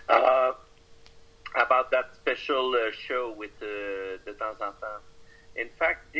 Uh, 0.08 0.14
uh, 0.14 0.54
uh, 1.56 1.84
the. 1.90 1.98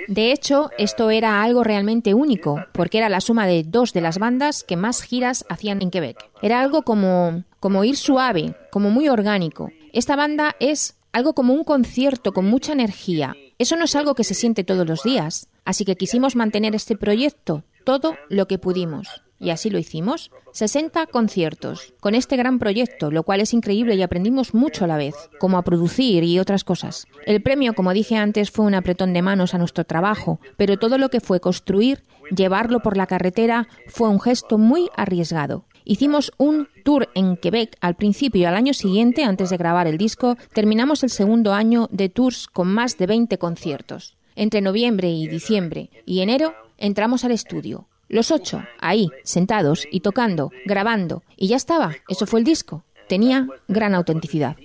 De 0.08 0.32
hecho, 0.32 0.70
esto 0.78 1.10
era 1.10 1.42
algo 1.42 1.64
realmente 1.64 2.14
único, 2.14 2.64
porque 2.72 2.98
era 2.98 3.08
la 3.08 3.20
suma 3.20 3.46
de 3.46 3.62
dos 3.62 3.92
de 3.92 4.00
las 4.00 4.18
bandas 4.18 4.64
que 4.64 4.76
más 4.76 5.02
giras 5.02 5.44
hacían 5.48 5.82
en 5.82 5.90
Quebec. 5.90 6.18
Era 6.42 6.60
algo 6.60 6.82
como, 6.82 7.44
como 7.60 7.84
ir 7.84 7.96
suave, 7.96 8.54
como 8.70 8.90
muy 8.90 9.08
orgánico. 9.08 9.70
Esta 9.92 10.16
banda 10.16 10.56
es 10.60 10.98
algo 11.12 11.34
como 11.34 11.54
un 11.54 11.64
concierto 11.64 12.32
con 12.32 12.46
mucha 12.46 12.72
energía. 12.72 13.34
Eso 13.58 13.76
no 13.76 13.84
es 13.84 13.96
algo 13.96 14.14
que 14.14 14.24
se 14.24 14.34
siente 14.34 14.64
todos 14.64 14.86
los 14.86 15.02
días. 15.02 15.48
Así 15.64 15.84
que 15.84 15.96
quisimos 15.96 16.36
mantener 16.36 16.74
este 16.74 16.96
proyecto 16.96 17.64
todo 17.84 18.16
lo 18.28 18.46
que 18.46 18.58
pudimos. 18.58 19.22
Y 19.40 19.50
así 19.50 19.70
lo 19.70 19.78
hicimos. 19.78 20.30
60 20.52 21.06
conciertos 21.06 21.94
con 22.00 22.14
este 22.14 22.36
gran 22.36 22.58
proyecto, 22.58 23.10
lo 23.10 23.22
cual 23.22 23.40
es 23.40 23.54
increíble 23.54 23.94
y 23.94 24.02
aprendimos 24.02 24.54
mucho 24.54 24.84
a 24.84 24.88
la 24.88 24.96
vez, 24.96 25.14
como 25.38 25.58
a 25.58 25.62
producir 25.62 26.24
y 26.24 26.38
otras 26.38 26.64
cosas. 26.64 27.06
El 27.26 27.42
premio, 27.42 27.74
como 27.74 27.92
dije 27.92 28.16
antes, 28.16 28.50
fue 28.50 28.64
un 28.64 28.74
apretón 28.74 29.12
de 29.12 29.22
manos 29.22 29.54
a 29.54 29.58
nuestro 29.58 29.84
trabajo, 29.84 30.40
pero 30.56 30.78
todo 30.78 30.98
lo 30.98 31.10
que 31.10 31.20
fue 31.20 31.40
construir, 31.40 32.02
llevarlo 32.34 32.80
por 32.80 32.96
la 32.96 33.06
carretera, 33.06 33.68
fue 33.86 34.08
un 34.08 34.20
gesto 34.20 34.58
muy 34.58 34.88
arriesgado. 34.96 35.64
Hicimos 35.84 36.32
un 36.36 36.68
tour 36.84 37.08
en 37.14 37.36
Quebec 37.36 37.76
al 37.80 37.94
principio 37.94 38.42
y 38.42 38.44
al 38.44 38.56
año 38.56 38.74
siguiente, 38.74 39.24
antes 39.24 39.50
de 39.50 39.56
grabar 39.56 39.86
el 39.86 39.96
disco, 39.96 40.36
terminamos 40.52 41.02
el 41.02 41.10
segundo 41.10 41.54
año 41.54 41.88
de 41.90 42.08
tours 42.08 42.46
con 42.46 42.68
más 42.68 42.98
de 42.98 43.06
20 43.06 43.38
conciertos. 43.38 44.16
Entre 44.36 44.60
noviembre 44.60 45.10
y 45.10 45.26
diciembre 45.28 45.90
y 46.04 46.20
enero 46.20 46.54
entramos 46.76 47.24
al 47.24 47.32
estudio. 47.32 47.88
Los 48.08 48.30
ocho, 48.30 48.62
ahí, 48.80 49.10
sentados 49.22 49.86
y 49.90 50.00
tocando, 50.00 50.50
grabando, 50.64 51.22
y 51.36 51.48
ya 51.48 51.56
estaba, 51.56 51.94
eso 52.08 52.26
fue 52.26 52.40
el 52.40 52.44
disco. 52.44 52.84
Tenía 53.06 53.46
gran 53.68 53.94
autenticidad. 53.94 54.56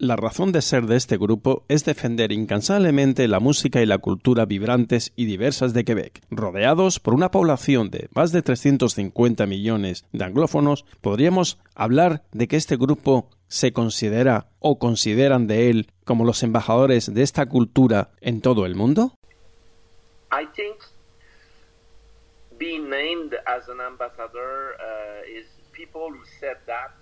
La 0.00 0.14
razón 0.14 0.52
de 0.52 0.62
ser 0.62 0.86
de 0.86 0.94
este 0.94 1.16
grupo 1.16 1.64
es 1.66 1.84
defender 1.84 2.30
incansablemente 2.30 3.26
la 3.26 3.40
música 3.40 3.82
y 3.82 3.86
la 3.86 3.98
cultura 3.98 4.44
vibrantes 4.44 5.12
y 5.16 5.24
diversas 5.24 5.74
de 5.74 5.84
Quebec. 5.84 6.20
Rodeados 6.30 7.00
por 7.00 7.14
una 7.14 7.32
población 7.32 7.90
de 7.90 8.08
más 8.14 8.30
de 8.30 8.42
350 8.42 9.44
millones 9.46 10.04
de 10.12 10.24
anglófonos, 10.24 10.84
podríamos 11.00 11.58
hablar 11.74 12.22
de 12.30 12.46
que 12.46 12.54
este 12.54 12.76
grupo 12.76 13.28
se 13.48 13.72
considera 13.72 14.46
o 14.60 14.78
consideran 14.78 15.48
de 15.48 15.68
él 15.68 15.90
como 16.04 16.24
los 16.24 16.44
embajadores 16.44 17.12
de 17.12 17.22
esta 17.24 17.46
cultura 17.46 18.10
en 18.20 18.40
todo 18.40 18.66
el 18.66 18.76
mundo? 18.76 19.14
I 20.30 20.46
think 20.54 20.76
being 22.56 22.88
named 22.88 23.34
as 23.46 23.68
an 23.68 23.80
ambassador 23.80 24.76
uh, 24.78 25.28
is 25.28 25.46
people 25.72 26.08
who 26.08 26.24
said 26.38 26.58
that 26.66 26.92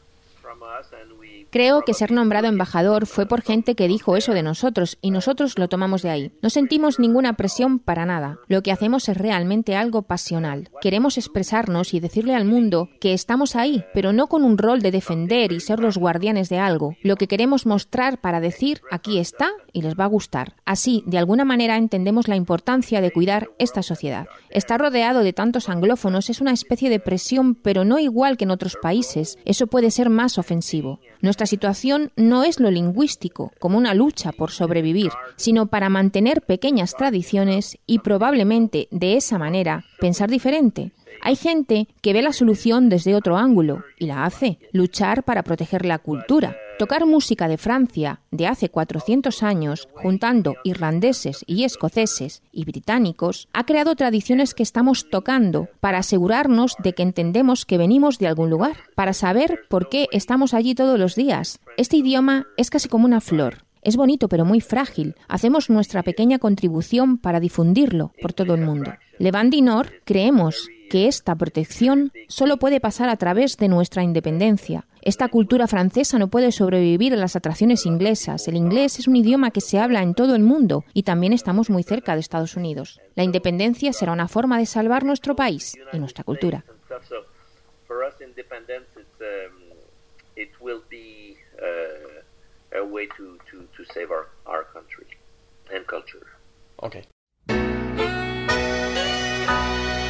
Creo 1.50 1.82
que 1.82 1.94
ser 1.94 2.12
nombrado 2.12 2.48
embajador 2.48 3.06
fue 3.06 3.26
por 3.26 3.42
gente 3.42 3.74
que 3.74 3.88
dijo 3.88 4.16
eso 4.16 4.32
de 4.32 4.42
nosotros 4.42 4.98
y 5.00 5.10
nosotros 5.10 5.58
lo 5.58 5.68
tomamos 5.68 6.02
de 6.02 6.10
ahí. 6.10 6.32
No 6.42 6.50
sentimos 6.50 6.98
ninguna 6.98 7.34
presión 7.34 7.78
para 7.78 8.04
nada. 8.04 8.38
Lo 8.48 8.62
que 8.62 8.72
hacemos 8.72 9.08
es 9.08 9.16
realmente 9.16 9.76
algo 9.76 10.02
pasional. 10.02 10.70
Queremos 10.80 11.18
expresarnos 11.18 11.94
y 11.94 12.00
decirle 12.00 12.34
al 12.34 12.44
mundo 12.44 12.88
que 13.00 13.14
estamos 13.14 13.56
ahí, 13.56 13.84
pero 13.94 14.12
no 14.12 14.26
con 14.26 14.44
un 14.44 14.58
rol 14.58 14.80
de 14.80 14.90
defender 14.90 15.52
y 15.52 15.60
ser 15.60 15.80
los 15.80 15.98
guardianes 15.98 16.48
de 16.48 16.58
algo. 16.58 16.96
Lo 17.02 17.16
que 17.16 17.28
queremos 17.28 17.66
mostrar 17.66 18.20
para 18.20 18.40
decir 18.40 18.82
aquí 18.90 19.18
está 19.18 19.50
y 19.72 19.82
les 19.82 19.94
va 19.94 20.04
a 20.04 20.08
gustar. 20.08 20.56
Así, 20.64 21.02
de 21.06 21.18
alguna 21.18 21.44
manera 21.44 21.76
entendemos 21.76 22.28
la 22.28 22.36
importancia 22.36 23.00
de 23.00 23.12
cuidar 23.12 23.50
esta 23.58 23.82
sociedad. 23.82 24.26
Estar 24.50 24.80
rodeado 24.80 25.22
de 25.22 25.32
tantos 25.32 25.68
anglófonos 25.68 26.30
es 26.30 26.40
una 26.40 26.52
especie 26.52 26.90
de 26.90 27.00
presión, 27.00 27.54
pero 27.54 27.84
no 27.84 27.98
igual 27.98 28.36
que 28.36 28.44
en 28.44 28.50
otros 28.50 28.76
países. 28.80 29.38
Eso 29.44 29.66
puede 29.66 29.90
ser 29.90 30.10
más 30.10 30.35
ofensivo. 30.38 31.00
Nuestra 31.20 31.46
situación 31.46 32.12
no 32.16 32.44
es 32.44 32.60
lo 32.60 32.70
lingüístico, 32.70 33.52
como 33.58 33.78
una 33.78 33.94
lucha 33.94 34.32
por 34.32 34.50
sobrevivir, 34.50 35.10
sino 35.36 35.66
para 35.66 35.88
mantener 35.88 36.42
pequeñas 36.42 36.94
tradiciones 36.96 37.78
y 37.86 38.00
probablemente 38.00 38.88
de 38.90 39.16
esa 39.16 39.38
manera 39.38 39.84
pensar 40.00 40.30
diferente. 40.30 40.92
Hay 41.22 41.36
gente 41.36 41.88
que 42.02 42.12
ve 42.12 42.22
la 42.22 42.32
solución 42.32 42.88
desde 42.88 43.14
otro 43.14 43.36
ángulo 43.36 43.82
y 43.98 44.06
la 44.06 44.24
hace, 44.24 44.58
luchar 44.72 45.24
para 45.24 45.42
proteger 45.42 45.84
la 45.84 45.98
cultura. 45.98 46.56
Tocar 46.78 47.06
música 47.06 47.48
de 47.48 47.56
Francia 47.56 48.20
de 48.30 48.46
hace 48.46 48.68
400 48.68 49.42
años, 49.42 49.88
juntando 49.94 50.56
irlandeses 50.62 51.42
y 51.46 51.64
escoceses 51.64 52.42
y 52.52 52.66
británicos, 52.66 53.48
ha 53.54 53.64
creado 53.64 53.96
tradiciones 53.96 54.52
que 54.52 54.62
estamos 54.62 55.08
tocando 55.08 55.70
para 55.80 55.98
asegurarnos 55.98 56.76
de 56.82 56.92
que 56.92 57.02
entendemos 57.02 57.64
que 57.64 57.78
venimos 57.78 58.18
de 58.18 58.26
algún 58.26 58.50
lugar, 58.50 58.76
para 58.94 59.14
saber 59.14 59.60
por 59.70 59.88
qué 59.88 60.06
estamos 60.12 60.52
allí 60.52 60.74
todos 60.74 60.98
los 60.98 61.14
días. 61.14 61.60
Este 61.78 61.96
idioma 61.96 62.46
es 62.58 62.68
casi 62.68 62.90
como 62.90 63.06
una 63.06 63.22
flor. 63.22 63.64
Es 63.80 63.96
bonito 63.96 64.28
pero 64.28 64.44
muy 64.44 64.60
frágil. 64.60 65.14
Hacemos 65.28 65.70
nuestra 65.70 66.02
pequeña 66.02 66.38
contribución 66.38 67.16
para 67.16 67.40
difundirlo 67.40 68.12
por 68.20 68.34
todo 68.34 68.54
el 68.54 68.60
mundo. 68.60 68.92
Levant 69.18 69.54
Nord 69.54 69.92
creemos 70.04 70.68
que 70.90 71.06
esta 71.08 71.34
protección 71.34 72.12
solo 72.28 72.58
puede 72.58 72.80
pasar 72.80 73.08
a 73.08 73.16
través 73.16 73.56
de 73.56 73.68
nuestra 73.68 74.02
independencia. 74.02 74.86
Esta 75.06 75.28
cultura 75.28 75.68
francesa 75.68 76.18
no 76.18 76.26
puede 76.26 76.50
sobrevivir 76.50 77.12
a 77.12 77.16
las 77.16 77.36
atracciones 77.36 77.86
inglesas. 77.86 78.48
El 78.48 78.56
inglés 78.56 78.98
es 78.98 79.06
un 79.06 79.14
idioma 79.14 79.52
que 79.52 79.60
se 79.60 79.78
habla 79.78 80.02
en 80.02 80.14
todo 80.14 80.34
el 80.34 80.42
mundo 80.42 80.82
y 80.94 81.04
también 81.04 81.32
estamos 81.32 81.70
muy 81.70 81.84
cerca 81.84 82.14
de 82.14 82.20
Estados 82.20 82.56
Unidos. 82.56 83.00
La 83.14 83.22
independencia 83.22 83.92
será 83.92 84.10
una 84.10 84.26
forma 84.26 84.58
de 84.58 84.66
salvar 84.66 85.04
nuestro 85.04 85.36
país 85.36 85.78
y 85.92 85.98
nuestra 86.00 86.24
cultura. 86.24 86.64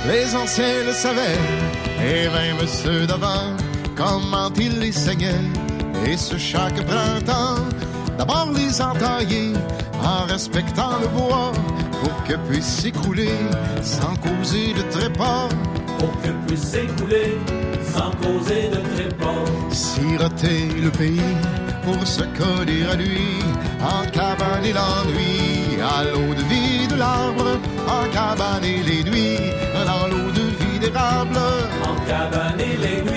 Les 0.09 0.35
anciens 0.35 0.87
le 0.87 0.93
savaient, 0.93 1.37
et 2.01 2.29
même 2.29 2.65
ceux 2.67 3.07
d'avant, 3.07 3.57
comment 3.97 4.51
ils 4.59 4.79
les 4.79 4.93
saignaient. 4.93 5.51
Et 6.07 6.17
ce 6.17 6.37
chaque 6.37 6.85
printemps, 6.85 7.65
d'abord 8.19 8.51
les 8.55 8.81
entailler 8.81 9.55
en 10.03 10.27
respectant 10.27 10.99
le 11.01 11.09
bois, 11.09 11.53
pour 12.03 12.25
que 12.25 12.35
puisse 12.49 12.67
s'écouler 12.67 13.39
sans 13.83 14.15
causer 14.17 14.75
de 14.75 14.83
trépas. 14.91 15.49
Pour 15.99 16.13
que 16.23 16.31
puisse 16.47 16.63
s'écouler 16.63 17.39
sans 17.95 18.11
causer 18.23 18.69
de 18.69 18.81
trépas. 18.95 19.45
Siroter 19.73 20.69
le 20.83 20.91
pays 20.91 21.35
pour 21.87 22.07
se 22.07 22.23
coller 22.41 22.85
à 22.93 22.97
lui, 22.97 23.39
en 23.81 24.05
cabane 24.11 24.65
et 24.65 24.73
l'ennui, 24.73 25.81
à 25.81 26.03
l'eau 26.05 26.35
de 26.35 26.43
vie 26.51 26.89
de 26.89 26.97
l'arbre, 26.97 27.47
en 27.87 28.05
cabane 28.11 28.65
et 28.65 28.83
les 28.83 29.05
nuits, 29.05 29.53
dans 29.87 30.09
l'eau 30.09 30.31
de 30.33 30.47
vie 30.61 30.79
d'érable. 30.81 31.39
En 31.91 31.95
cabane 32.11 32.61
et 32.61 32.77
les 32.77 33.03
nuits, 33.09 33.16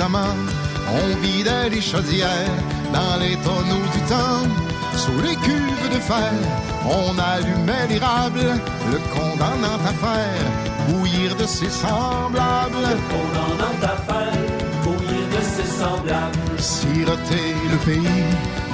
on 0.00 1.16
vidait 1.20 1.70
les 1.70 1.80
chaudières 1.80 2.54
dans 2.92 3.16
les 3.20 3.36
tonneaux 3.36 3.88
du 3.92 4.00
temps. 4.02 4.46
Sous 4.96 5.20
les 5.22 5.36
cuves 5.36 5.90
de 5.92 6.00
fer, 6.00 6.32
on 6.84 7.18
allumait 7.18 7.86
l'érable, 7.88 8.60
le 8.92 8.98
condamnant 9.14 9.78
à 9.84 9.92
faire 10.04 10.44
bouillir 10.88 11.34
de 11.36 11.46
ses 11.46 11.70
semblables. 11.70 12.88
Condamnant 13.10 13.78
à 13.82 13.96
faire 14.08 14.42
bouillir 14.84 15.26
de 15.36 15.42
ses 15.42 15.68
semblables. 15.80 16.58
Siroter 16.58 17.54
le 17.72 17.78
pays 17.78 18.24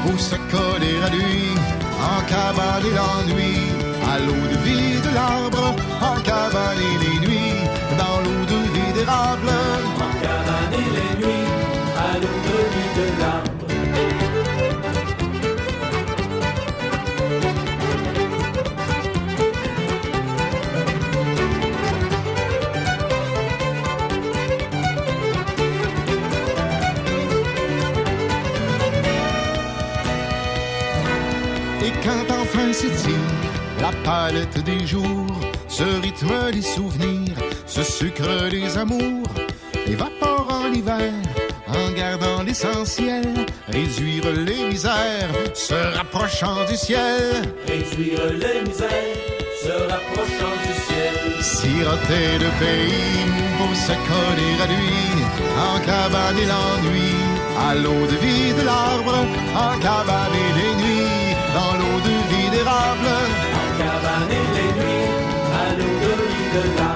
pour 0.02 0.18
se 0.20 0.37
coller 0.52 0.98
à 1.06 1.10
lui, 1.10 1.54
en 2.00 2.20
et 2.87 2.94
l'ennui, 2.98 3.56
à 4.12 4.18
l'eau 4.18 4.46
de 4.52 4.58
vie 4.66 5.00
de 5.00 5.14
l'arbre, 5.14 5.74
en 6.02 6.20
cabane 6.20 6.78
et 6.78 6.98
les 7.04 7.26
nuits, 7.26 7.68
dans 7.98 8.20
l'eau 8.20 8.44
de 8.44 8.60
vie 8.74 8.92
d'érable. 8.94 9.52
Et 12.96 13.00
quand 32.02 32.33
enfin 32.33 32.72
s'étire 32.72 33.14
la 33.80 33.90
palette 34.04 34.62
des 34.64 34.87
jours, 34.87 35.26
ce 35.66 35.83
rythme 36.00 36.52
des 36.52 36.62
souvenirs, 36.62 37.37
ce 37.66 37.83
sucre 37.83 38.48
des 38.50 38.78
amours, 38.78 39.26
l'hiver, 39.87 40.09
en 40.20 40.70
gardant 40.70 41.23
l'essentiel, 42.54 43.24
réduire 43.66 44.30
les 44.46 44.68
misères, 44.70 45.34
se 45.54 45.74
rapprochant 45.96 46.64
du 46.70 46.76
ciel, 46.76 47.42
Réduire 47.66 48.26
les 48.30 48.60
misères, 48.68 49.18
se 49.60 49.72
rapprochant 49.92 50.56
du 50.64 50.72
ciel. 50.86 51.42
siroter 51.42 52.28
le 52.44 52.50
pays 52.62 53.26
pour 53.58 53.74
se 53.74 53.94
coller 54.10 54.54
à 54.62 54.66
lui, 54.72 55.02
en 55.68 55.80
cabane 55.80 56.38
et 56.38 56.48
l'ennui, 56.52 57.12
à 57.58 57.74
l'eau 57.74 58.06
de 58.06 58.16
vie 58.24 58.52
de 58.54 58.64
l'arbre, 58.64 59.16
en 59.56 59.76
cabane 59.80 60.36
et 60.44 60.52
les 60.58 60.74
nuits, 60.82 61.34
dans 61.56 61.74
l'eau 61.80 61.98
de 62.08 62.14
vie 62.30 62.50
d'érable. 62.54 63.10
En 63.62 63.68
cabane 63.80 64.30
et 64.30 64.46
les 64.56 64.70
nuits, 64.78 65.10
à 65.60 65.66
l'eau 65.78 65.96
de 66.06 66.12
vie 66.28 66.48
de 66.54 66.78
l'arbre. 66.78 66.93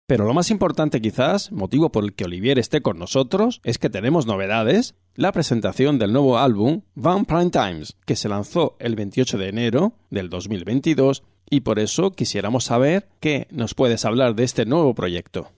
Pero 0.07 0.25
lo 0.25 0.33
más 0.33 0.49
importante 0.49 1.01
quizás, 1.01 1.51
motivo 1.51 1.91
por 1.91 2.05
el 2.05 2.15
que 2.15 2.25
Olivier 2.25 2.57
esté 2.57 2.81
con 2.81 2.97
nosotros, 2.97 3.61
es 3.63 3.77
que 3.77 3.91
tenemos 3.91 4.25
novedades, 4.25 4.95
la 5.13 5.31
presentación 5.31 5.99
del 5.99 6.11
nuevo 6.11 6.39
álbum 6.39 6.81
Van 6.95 7.25
Prime 7.25 7.51
Times, 7.51 7.95
que 8.07 8.15
se 8.15 8.27
lanzó 8.27 8.75
el 8.79 8.95
28 8.95 9.37
de 9.37 9.49
enero 9.49 9.93
del 10.09 10.31
2022 10.31 11.21
y 11.51 11.61
por 11.61 11.77
eso 11.77 12.13
quisiéramos 12.13 12.63
saber 12.63 13.09
qué 13.19 13.45
nos 13.51 13.75
puedes 13.75 14.05
hablar 14.05 14.33
de 14.33 14.43
este 14.43 14.65
nuevo 14.65 14.95
proyecto. 14.95 15.51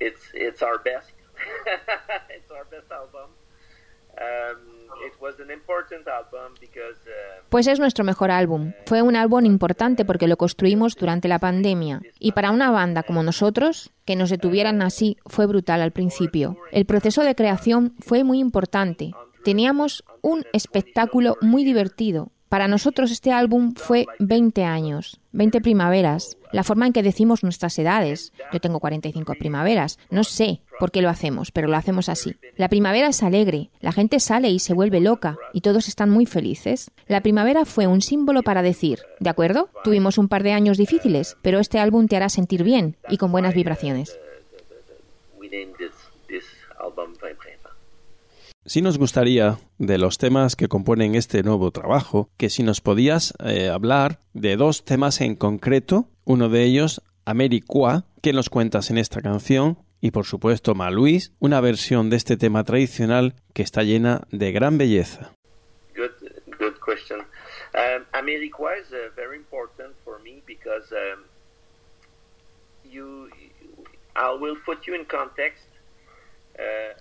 It's 0.00 0.34
it's 0.34 0.60
our 0.60 0.82
best. 0.82 1.10
it's 2.36 2.50
our 2.50 2.66
best 2.68 2.90
album. 2.90 3.30
Um, 4.18 4.18
it 4.18 4.18
was 4.18 4.18
an 4.18 4.18
important 4.18 4.20
album 4.20 5.00
because 5.00 5.14
uh, 5.14 5.17
Pues 7.48 7.66
es 7.66 7.78
nuestro 7.78 8.04
mejor 8.04 8.30
álbum. 8.30 8.72
Fue 8.86 9.02
un 9.02 9.16
álbum 9.16 9.44
importante 9.44 10.04
porque 10.04 10.28
lo 10.28 10.36
construimos 10.36 10.94
durante 10.94 11.28
la 11.28 11.38
pandemia. 11.38 12.00
Y 12.18 12.32
para 12.32 12.50
una 12.50 12.70
banda 12.70 13.02
como 13.02 13.22
nosotros, 13.22 13.90
que 14.04 14.16
nos 14.16 14.30
detuvieran 14.30 14.82
así 14.82 15.16
fue 15.26 15.46
brutal 15.46 15.82
al 15.82 15.92
principio. 15.92 16.56
El 16.72 16.86
proceso 16.86 17.22
de 17.22 17.34
creación 17.34 17.94
fue 18.00 18.24
muy 18.24 18.38
importante. 18.38 19.12
Teníamos 19.44 20.04
un 20.20 20.44
espectáculo 20.52 21.36
muy 21.40 21.64
divertido. 21.64 22.30
Para 22.48 22.68
nosotros 22.68 23.10
este 23.10 23.32
álbum 23.32 23.74
fue 23.74 24.06
20 24.18 24.64
años, 24.64 25.20
20 25.32 25.60
primaveras, 25.60 26.36
la 26.50 26.64
forma 26.64 26.86
en 26.86 26.92
que 26.94 27.02
decimos 27.02 27.42
nuestras 27.42 27.78
edades. 27.78 28.32
Yo 28.52 28.60
tengo 28.60 28.80
45 28.80 29.34
primaveras, 29.38 29.98
no 30.10 30.24
sé 30.24 30.62
por 30.78 30.90
qué 30.90 31.02
lo 31.02 31.10
hacemos, 31.10 31.52
pero 31.52 31.68
lo 31.68 31.76
hacemos 31.76 32.08
así. 32.08 32.36
La 32.56 32.68
primavera 32.68 33.08
es 33.08 33.22
alegre, 33.22 33.70
la 33.80 33.92
gente 33.92 34.18
sale 34.18 34.48
y 34.48 34.60
se 34.60 34.72
vuelve 34.72 35.00
loca 35.00 35.36
y 35.52 35.60
todos 35.60 35.88
están 35.88 36.08
muy 36.08 36.24
felices. 36.24 36.90
La 37.06 37.20
primavera 37.20 37.66
fue 37.66 37.86
un 37.86 38.00
símbolo 38.00 38.42
para 38.42 38.62
decir, 38.62 39.00
¿de 39.20 39.30
acuerdo? 39.30 39.68
Tuvimos 39.84 40.16
un 40.16 40.28
par 40.28 40.42
de 40.42 40.52
años 40.52 40.78
difíciles, 40.78 41.36
pero 41.42 41.58
este 41.58 41.78
álbum 41.78 42.08
te 42.08 42.16
hará 42.16 42.30
sentir 42.30 42.62
bien 42.62 42.96
y 43.10 43.18
con 43.18 43.30
buenas 43.30 43.54
vibraciones. 43.54 44.18
we 45.38 45.48
named 45.48 45.74
this 45.78 45.92
this 46.28 46.44
album 46.80 47.14
Vin 47.20 47.36
Printemps. 47.36 47.68
Sí 48.68 48.82
nos 48.82 48.98
gustaría, 48.98 49.56
de 49.78 49.96
los 49.96 50.18
temas 50.18 50.54
que 50.54 50.68
componen 50.68 51.14
este 51.14 51.42
nuevo 51.42 51.70
trabajo, 51.70 52.28
que 52.36 52.50
si 52.50 52.62
nos 52.62 52.82
podías 52.82 53.32
eh, 53.42 53.70
hablar 53.70 54.20
de 54.34 54.58
dos 54.58 54.84
temas 54.84 55.22
en 55.22 55.36
concreto, 55.36 56.10
uno 56.26 56.50
de 56.50 56.64
ellos, 56.64 57.00
Americois, 57.24 58.02
que 58.20 58.34
nos 58.34 58.50
cuentas 58.50 58.90
en 58.90 58.98
esta 58.98 59.22
canción, 59.22 59.78
y 60.02 60.10
por 60.10 60.26
supuesto 60.26 60.74
Maluis, 60.74 61.32
una 61.38 61.62
versión 61.62 62.10
de 62.10 62.16
este 62.16 62.36
tema 62.36 62.62
tradicional 62.64 63.36
que 63.54 63.62
está 63.62 63.84
llena 63.84 64.26
de 64.32 64.52
gran 64.52 64.76
belleza. 64.76 65.32
Good, 65.96 66.28
good 66.58 66.78
question. 66.84 67.20
Um, 67.72 68.04
Americois 68.12 68.82
is 68.82 68.92
uh, 68.92 69.10
very 69.16 69.38
important 69.38 69.96
for 70.04 70.18
me 70.18 70.42
because 70.46 70.92
um, 70.92 71.24
you, 72.84 73.30
I 74.14 74.36
will 74.38 74.56
put 74.66 74.86
you 74.86 74.94
in 74.94 75.06
context. 75.06 75.64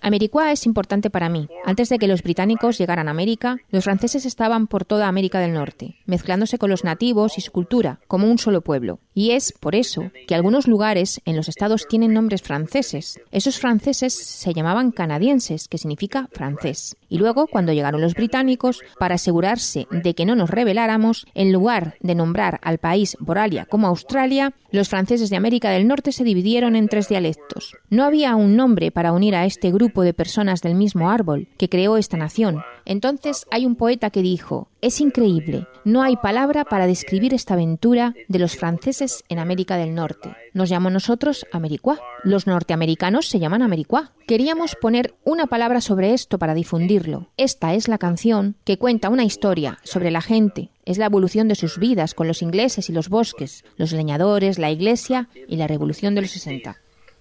Americois 0.02 0.54
es 0.54 0.66
importante 0.66 1.10
para 1.10 1.30
mí. 1.30 1.50
Antes 1.66 1.90
de 1.90 1.98
que 1.98 2.08
los 2.08 2.24
británicos 2.24 2.78
llegaran 2.78 3.08
a 3.08 3.12
América, 3.12 3.58
los 3.72 3.84
franceses 3.84 4.26
estaban 4.26 4.68
por 4.68 4.86
toda 4.86 5.08
América 5.08 5.40
del 5.40 5.54
Norte, 5.54 5.96
mezclándose 6.06 6.58
con 6.58 6.70
los 6.70 6.84
nativos 6.84 7.38
y 7.38 7.42
su 7.42 7.52
cultura, 7.52 8.00
como 8.08 8.30
un 8.30 8.38
solo 8.38 8.62
pueblo. 8.62 9.00
Y 9.14 9.32
es 9.32 9.52
por 9.52 9.76
eso 9.76 10.12
que 10.28 10.36
algunos 10.36 10.68
lugares 10.68 11.22
en 11.26 11.36
los 11.36 11.50
estados 11.50 11.88
tienen 11.90 12.14
nombres 12.14 12.42
franceses. 12.42 13.20
Esos 13.32 13.60
franceses 13.60 14.14
se 14.14 14.54
llamaban 14.54 14.92
canadienses, 14.92 15.68
que 15.68 15.78
significa 15.78 16.30
francés. 16.32 16.96
Y 17.10 17.18
luego, 17.18 17.48
cuando 17.48 17.74
llegaron 17.74 18.02
los 18.02 18.14
británicos, 18.14 18.82
para 19.00 19.16
asegurarse 19.16 19.88
de 19.90 20.14
que 20.14 20.26
no 20.26 20.36
nos 20.36 20.52
rebeláramos, 20.52 21.26
en 21.34 21.52
lugar 21.52 21.96
de 22.02 22.16
nombrar 22.16 22.60
al 22.62 22.78
país 22.78 23.18
Boralia 23.20 23.66
como 23.66 23.88
Australia, 23.88 24.54
los 24.72 24.90
franceses 24.90 25.30
de 25.30 25.38
América 25.38 25.72
del 25.72 25.88
Norte 25.88 26.12
se 26.12 26.24
dividieron 26.24 26.76
en 26.76 26.88
tres 26.88 27.10
dialectos. 27.10 27.76
No 27.90 28.04
había 28.04 28.36
un 28.36 28.56
nombre 28.56 28.92
para 28.92 29.14
unir 29.14 29.36
a 29.36 29.47
este 29.48 29.72
grupo 29.72 30.04
de 30.04 30.14
personas 30.14 30.62
del 30.62 30.76
mismo 30.76 31.10
árbol 31.10 31.48
que 31.58 31.70
creó 31.70 31.98
esta 31.98 32.18
nación. 32.18 32.64
Entonces 32.86 33.48
hay 33.50 33.66
un 33.66 33.76
poeta 33.76 34.12
que 34.12 34.22
dijo, 34.22 34.70
es 34.82 35.02
increíble, 35.02 35.68
no 35.84 36.04
hay 36.04 36.16
palabra 36.18 36.66
para 36.66 36.86
describir 36.86 37.34
esta 37.34 37.56
aventura 37.56 38.14
de 38.28 38.40
los 38.40 38.56
franceses 38.56 39.24
en 39.30 39.40
América 39.40 39.78
del 39.78 39.96
Norte. 39.96 40.36
Nos 40.54 40.70
llamamos 40.70 40.94
nosotros 40.94 41.46
Americois. 41.52 42.00
Los 42.24 42.46
norteamericanos 42.46 43.28
se 43.28 43.40
llaman 43.40 43.62
Americois. 43.62 44.10
Queríamos 44.28 44.76
poner 44.76 45.16
una 45.24 45.48
palabra 45.48 45.82
sobre 45.82 46.14
esto 46.14 46.38
para 46.38 46.54
difundirlo. 46.54 47.30
Esta 47.38 47.74
es 47.74 47.88
la 47.88 47.98
canción 47.98 48.56
que 48.64 48.78
cuenta 48.78 49.10
una 49.10 49.24
historia 49.24 49.80
sobre 49.84 50.12
la 50.12 50.22
gente. 50.22 50.70
Es 50.86 50.98
la 50.98 51.08
evolución 51.08 51.48
de 51.48 51.56
sus 51.56 51.80
vidas 51.80 52.14
con 52.14 52.28
los 52.28 52.42
ingleses 52.42 52.90
y 52.90 52.94
los 52.94 53.10
bosques, 53.10 53.66
los 53.78 53.92
leñadores, 53.92 54.60
la 54.60 54.72
iglesia 54.72 55.30
y 55.48 55.56
la 55.58 55.68
revolución 55.68 56.16
de 56.16 56.22
los 56.22 56.32
60. 56.32 56.78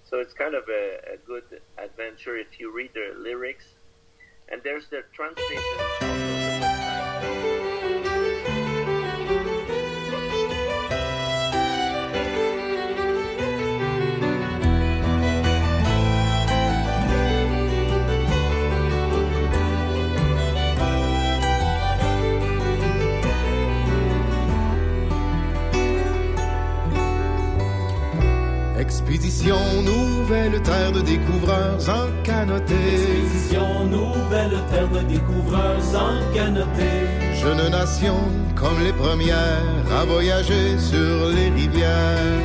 so 0.08 0.20
it's 0.20 0.34
kind 0.34 0.54
of 0.54 0.64
a, 0.68 1.14
a 1.14 1.16
good 1.26 1.42
adventure 1.86 2.36
if 2.36 2.60
you 2.60 2.74
read 2.74 2.90
the 2.94 3.14
lyrics. 3.18 3.64
And 4.48 4.60
there's 4.62 4.88
the 4.88 5.02
translation. 5.12 5.62
Expédition 28.86 29.56
nouvelle 29.82 30.62
terre 30.62 30.92
de 30.92 31.00
découvreurs 31.00 31.76
en 31.88 32.06
canoté. 32.22 32.74
Expédition 32.94 33.84
nouvelle 33.86 34.56
terre 34.70 34.88
de 34.88 35.00
découvreurs 35.00 35.82
en 35.92 36.32
canopée. 36.32 37.08
Jeune 37.34 37.68
nation 37.68 38.14
comme 38.54 38.78
les 38.84 38.92
premières 38.92 39.64
à 39.90 40.04
voyager 40.04 40.78
sur 40.78 41.30
les 41.34 41.50
rivières. 41.50 42.44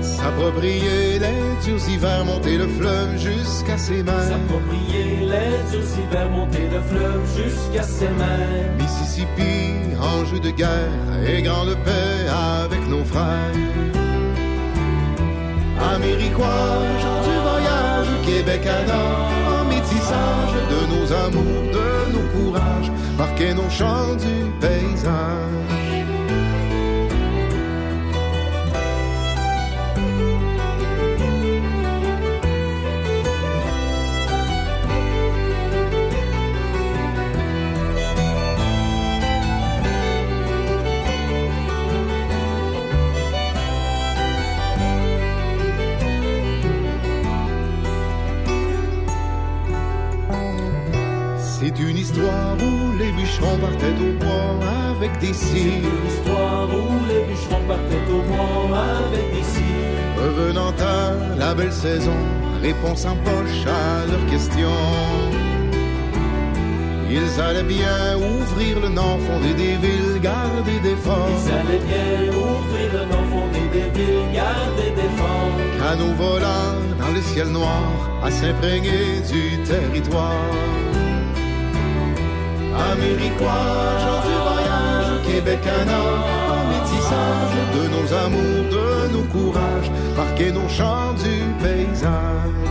S'approprier 0.00 1.18
les 1.18 1.42
durs 1.64 1.88
hivers, 1.88 2.24
monter 2.24 2.56
le 2.56 2.68
fleuve 2.68 3.18
jusqu'à 3.18 3.76
ses 3.76 4.04
mains. 4.04 4.28
S'approprier 4.28 5.26
les 5.32 5.70
durs 5.72 5.90
hivers, 5.98 6.30
monter 6.30 6.68
le 6.72 6.80
fleuve 6.82 7.22
jusqu'à 7.36 7.82
ses 7.82 8.10
mains. 8.10 8.78
Mississippi, 8.78 9.96
enjeu 10.00 10.38
de 10.38 10.50
guerre 10.50 11.26
et 11.26 11.42
grande 11.42 11.74
paix 11.84 12.28
avec 12.64 12.88
nos 12.88 13.04
frères. 13.04 14.11
Américois, 15.82 16.78
du 17.24 17.34
voyage, 17.48 18.06
Québec 18.24 18.66
à 18.66 18.86
nord, 18.86 19.60
en 19.60 19.64
métissage 19.64 20.54
de 20.72 20.80
nos 20.94 21.12
amours, 21.12 21.64
de 21.72 22.12
nos 22.14 22.26
courages, 22.34 22.90
marquer 23.18 23.54
nos 23.54 23.68
chants 23.70 24.14
du 24.14 24.50
paysage. 24.60 25.81
Histoire 52.12 52.56
où 52.60 52.98
les 52.98 53.10
bûcherons 53.12 53.58
partaient 53.58 53.98
au 54.00 54.12
bois 54.18 54.68
avec 54.90 55.18
des 55.18 55.32
cils. 55.32 55.84
Histoire 56.06 56.68
où 56.68 57.06
les 57.08 57.24
bûcherons 57.24 57.62
partaient 57.66 58.10
au 58.10 58.22
bois 58.28 58.84
avec 59.06 59.34
des 59.34 59.42
cils. 59.42 59.96
Revenant 60.18 60.74
à 60.78 61.36
la 61.38 61.54
belle 61.54 61.72
saison, 61.72 62.16
réponse 62.60 63.04
en 63.06 63.16
poche 63.16 63.66
à 63.66 64.06
leurs 64.10 64.26
questions. 64.26 64.82
Ils 67.10 67.40
allaient 67.40 67.62
bien 67.62 68.16
ouvrir 68.16 68.80
le 68.80 68.88
nord, 68.88 69.18
fonder 69.20 69.54
des 69.54 69.76
villes, 69.76 70.20
garder 70.22 70.78
des 70.82 70.96
forts. 70.96 71.28
Ils 71.46 71.52
allaient 71.52 71.84
bien 71.92 72.32
ouvrir 72.32 72.88
le 72.92 73.04
nord, 73.10 73.26
fonder 73.30 73.66
des 73.72 73.90
villes, 73.98 74.32
garder 74.32 74.90
des 74.96 75.10
forts. 75.18 75.52
Canaux 75.78 76.14
volants 76.14 76.80
dans 76.98 77.12
le 77.14 77.20
ciel 77.20 77.48
noir, 77.48 77.84
à 78.22 78.30
s'imprégner 78.30 79.20
du 79.30 79.62
territoire. 79.64 80.81
Américois, 82.74 83.98
gens 84.02 84.22
du 84.26 84.34
voyage, 84.46 85.10
Québec 85.26 85.60
nord, 85.86 86.26
en 86.54 86.62
métissage 86.72 87.54
de 87.74 87.82
nos 87.94 88.06
amours, 88.24 88.64
de 88.70 89.12
nos 89.12 89.24
courages, 89.24 89.90
marquer 90.16 90.52
nos 90.52 90.68
chants 90.68 91.12
du 91.14 91.36
paysage. 91.62 92.61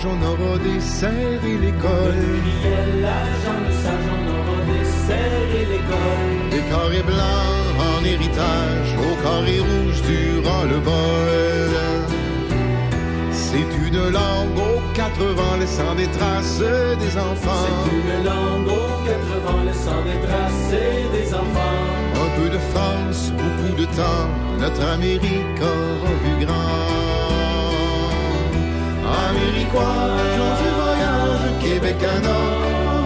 Sage, 0.00 0.10
on 0.10 0.22
aura 0.22 0.58
des 0.58 0.80
serres 0.80 1.44
et 1.44 1.58
l'école. 1.58 2.14
Le 2.64 3.02
l'agent 3.02 3.60
de 3.66 3.72
sage, 3.72 4.08
on 4.16 4.24
aura 4.30 4.58
des 4.66 4.84
serres 4.84 5.54
et 5.54 5.66
l'école. 5.66 6.50
Des 6.50 6.62
carrés 6.70 7.02
blancs 7.02 7.68
en 7.78 8.04
héritage, 8.04 8.96
au 8.98 9.22
carré 9.22 9.60
rouge 9.60 10.02
durant 10.02 10.64
le 10.64 10.78
bol. 10.80 11.70
C'est 13.32 13.70
une 13.86 14.10
langue 14.10 14.58
aux 14.58 14.80
quatre 14.94 15.24
vents 15.24 15.56
laissant 15.58 15.94
des 15.96 16.06
traces 16.08 16.58
des 16.58 17.18
enfants. 17.18 17.66
C'est 17.84 17.96
une 17.96 18.24
langue 18.24 18.68
aux 18.68 19.04
quatre 19.04 19.34
vents 19.44 19.64
laissant 19.64 20.02
des 20.04 20.20
traces 20.26 20.80
des 21.12 21.34
enfants. 21.34 21.80
Un 22.14 22.40
peu 22.40 22.48
de 22.48 22.58
France, 22.72 23.32
beaucoup 23.32 23.74
de 23.76 23.86
temps, 23.86 24.28
notre 24.58 24.82
Amérique 24.82 25.60
aura 25.60 26.12
vu 26.24 26.46
grand. 26.46 26.99
Américois, 29.30 30.16
gens 30.36 30.54
du 30.60 30.68
voyage, 30.80 31.44
Québec 31.62 32.00
un 32.16 32.24
an, 32.38 32.46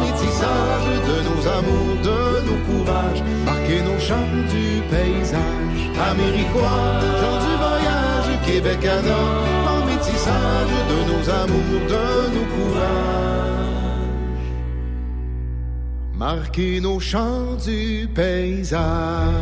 métissage 0.04 0.88
de 1.08 1.16
nos 1.28 1.42
amours, 1.58 1.96
de 2.08 2.20
nos 2.48 2.60
courages, 2.66 3.22
marquer 3.44 3.80
nos 3.82 3.98
champs 3.98 4.32
du 4.52 4.66
paysage. 4.92 5.80
Américois, 6.10 6.82
gens 7.20 7.38
du 7.44 7.52
voyage, 7.64 8.30
Québec 8.46 8.82
un 8.96 9.04
an, 9.20 9.86
métissage 9.86 10.74
de 10.92 10.98
nos 11.10 11.24
amours, 11.42 11.84
de 11.94 12.06
nos 12.34 12.46
courages. 12.54 13.64
Marquer 16.14 16.80
nos 16.80 17.00
champs 17.00 17.54
du 17.66 18.08
paysage. 18.14 19.34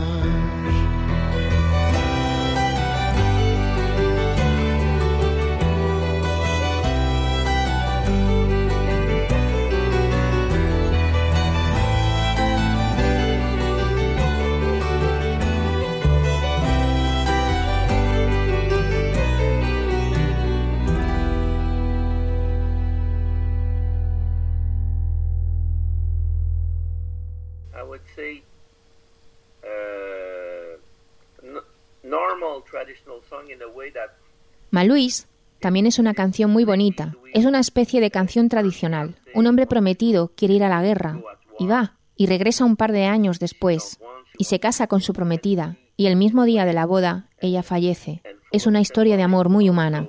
Maluís 34.83 35.29
también 35.61 35.87
es 35.87 36.01
una 36.01 36.12
canción 36.12 36.51
muy 36.51 36.64
bonita. 36.64 37.14
Es 37.33 37.45
una 37.45 37.61
especie 37.61 38.01
de 38.01 38.11
canción 38.11 38.49
tradicional. 38.49 39.14
Un 39.33 39.47
hombre 39.47 39.68
prometido 39.68 40.33
quiere 40.35 40.55
ir 40.55 40.64
a 40.64 40.68
la 40.68 40.83
guerra 40.83 41.21
y 41.57 41.68
va 41.68 41.99
y 42.16 42.27
regresa 42.27 42.64
un 42.64 42.75
par 42.75 42.90
de 42.90 43.05
años 43.05 43.38
después 43.38 44.01
y 44.38 44.42
se 44.42 44.59
casa 44.59 44.88
con 44.88 45.01
su 45.01 45.12
prometida 45.12 45.77
y 45.97 46.07
el 46.07 46.16
mismo 46.16 46.42
día 46.42 46.64
de 46.64 46.73
la 46.73 46.85
boda 46.85 47.29
ella 47.40 47.62
fallece. 47.62 48.23
Es 48.51 48.66
una 48.66 48.81
historia 48.81 49.16
de 49.16 49.23
amor 49.23 49.51
muy 49.51 49.71
humana. 49.71 50.09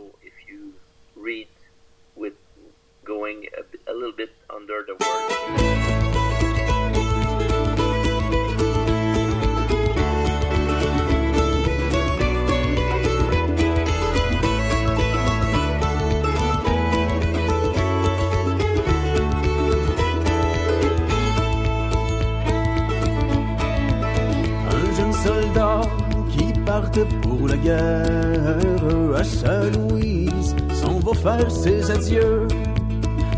Pour 27.22 27.48
la 27.48 27.58
guerre 27.58 29.16
à 29.16 29.24
Saint-Louise 29.24 30.56
s'en 30.74 31.00
va 31.00 31.14
faire 31.14 31.50
ses 31.50 31.90
adieux. 31.90 32.48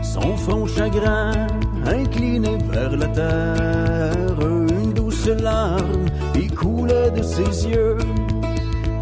Son 0.04 0.36
front 0.38 0.66
chagrin 0.68 1.48
incliné 1.86 2.58
vers 2.70 2.96
la 2.96 3.08
terre, 3.08 4.40
une 4.42 4.94
douce 4.94 5.28
larme 5.28 6.06
y 6.36 6.48
coulait 6.48 7.12
de 7.12 7.24
ses 7.24 7.68
yeux. 7.68 7.98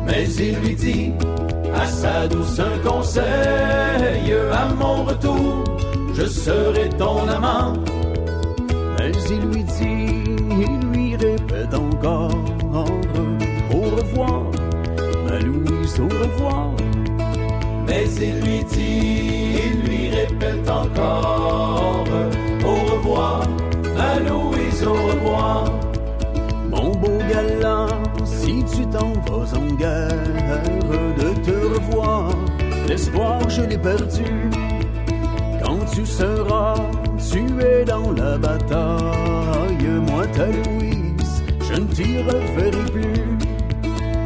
Mais 0.05 0.25
il 0.35 0.55
lui 0.59 0.75
dit 0.75 1.13
à 1.73 1.85
sa 1.85 2.27
douce 2.27 2.59
un 2.59 2.87
conseil, 2.87 3.23
à 4.51 4.65
mon 4.75 5.05
retour, 5.05 5.63
je 6.13 6.25
serai 6.25 6.89
ton 6.89 7.27
amant. 7.27 7.73
Mais 8.99 9.11
il 9.29 9.41
lui 9.49 9.63
dit, 9.63 10.23
il 10.51 10.89
lui 10.91 11.15
répète 11.15 11.73
encore 11.73 12.52
Au 15.99 16.05
revoir. 16.05 16.71
Mais 17.87 18.05
il 18.19 18.39
lui 18.41 18.63
dit, 18.63 19.59
il 19.65 19.87
lui 19.87 20.09
répète 20.09 20.67
encore 20.67 22.05
Au 22.65 22.91
revoir, 22.91 23.43
ma 23.95 24.19
Louise, 24.19 24.83
au 24.87 24.93
revoir. 24.93 25.65
Mon 26.71 26.89
beau 26.95 27.19
galant, 27.29 27.87
si 28.25 28.63
tu 28.65 28.87
t'en 28.87 29.13
vas 29.27 29.55
en 29.55 29.73
guerre 29.75 30.63
De 31.17 31.29
te 31.43 31.51
revoir, 31.51 32.29
l'espoir 32.87 33.47
je 33.47 33.61
l'ai 33.61 33.77
perdu. 33.77 34.49
Quand 35.63 35.85
tu 35.93 36.05
seras 36.05 36.75
tué 37.31 37.85
dans 37.85 38.11
la 38.11 38.37
bataille, 38.37 39.87
moi 40.07 40.25
ta 40.27 40.47
Louise, 40.47 41.43
je 41.61 41.73
ne 41.79 41.85
t'y 41.85 42.17
reverrai 42.17 42.91
plus. 42.91 43.37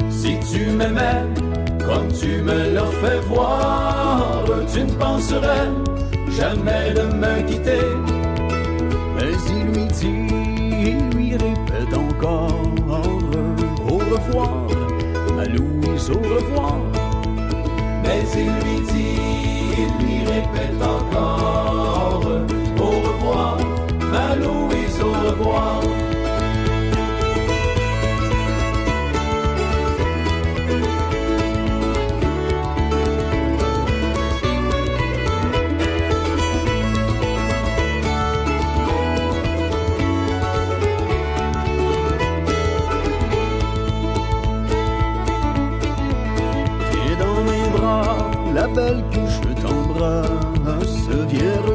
Si 0.09 0.37
tu 0.51 0.71
m'aimais 0.71 1.46
comme 1.87 2.11
tu 2.11 2.41
me 2.41 2.73
l'as 2.73 2.91
fait 3.01 3.19
voir, 3.27 4.43
tu 4.71 4.81
ne 4.83 4.91
penserais 4.91 5.69
jamais 6.29 6.91
de 6.93 7.03
me 7.21 7.41
quitter. 7.47 7.87
Mais 9.15 9.33
il 9.49 9.63
lui 9.71 9.85
dit, 9.99 10.27
il 10.89 11.17
lui 11.17 11.31
répète 11.31 11.93
encore, 11.95 12.61
au 13.89 13.97
revoir, 13.97 14.67
ma 15.35 15.45
Louise, 15.45 16.09
au 16.11 16.19
revoir. 16.19 16.75
Mais 18.03 18.23
il 18.35 18.51
lui 18.63 18.79
dit, 18.91 19.19
il 19.77 20.05
lui 20.05 20.19
répète 20.25 20.81
encore 20.81 21.96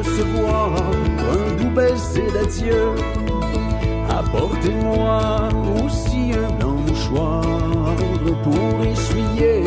recevoir 0.03 0.71
un 1.33 1.55
doux 1.57 1.69
baiser 1.69 2.27
d'adieu. 2.33 2.95
Apportez-moi 4.09 5.49
aussi 5.83 6.31
un 6.33 6.65
mouchoir 6.65 7.41
Pour 8.43 8.85
essuyer 8.85 9.63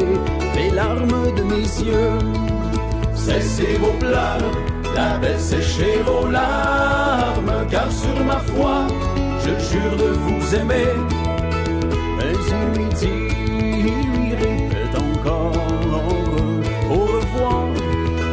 les 0.55 0.71
larmes 0.71 1.33
de 1.37 1.43
mes 1.43 1.69
yeux. 1.91 2.19
Cessez 3.15 3.77
vos 3.81 3.97
pleurs, 3.99 4.53
la 4.95 5.19
belle 5.19 5.41
séchez 5.41 6.01
vos 6.07 6.29
larmes 6.29 7.67
Car 7.71 7.91
sur 7.91 8.25
ma 8.25 8.39
foi, 8.39 8.87
je 9.41 9.51
jure 9.69 9.97
de 9.97 10.11
vous 10.25 10.55
aimer. 10.55 10.93
Mais 12.19 12.35
il 12.53 12.79
lui 12.79 12.89
dit, 12.95 13.29
il 13.91 14.21
lui 14.21 14.35
répète 14.35 14.95
encore 14.95 15.53
Au 16.91 17.05
revoir, 17.17 17.67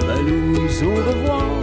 ma 0.07 0.21
Louise, 0.21 0.83
au 0.83 0.95
revoir 1.09 1.62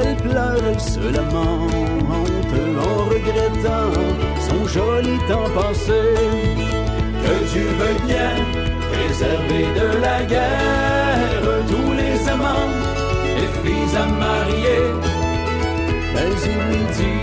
elle 0.00 0.16
pleure, 0.16 0.62
elle 0.70 0.80
se 0.80 1.00
lamente 1.00 2.54
en 2.88 3.04
regrettant 3.12 3.90
son 4.48 4.66
joli 4.66 5.18
temps 5.28 5.50
passé. 5.54 6.02
Que 7.24 7.34
tu 7.52 7.60
veuilles 7.78 8.04
bien 8.06 8.34
préservés 8.92 9.68
de 9.80 9.88
la 10.00 10.18
guerre, 10.24 11.42
tous 11.68 11.92
les 11.92 12.28
amants, 12.28 12.72
les 13.36 13.50
filles 13.60 13.96
à 13.96 14.06
marier. 14.24 14.82
Mais 16.14 16.32
il 16.50 16.58
lui 16.68 16.84
dit, 16.98 17.22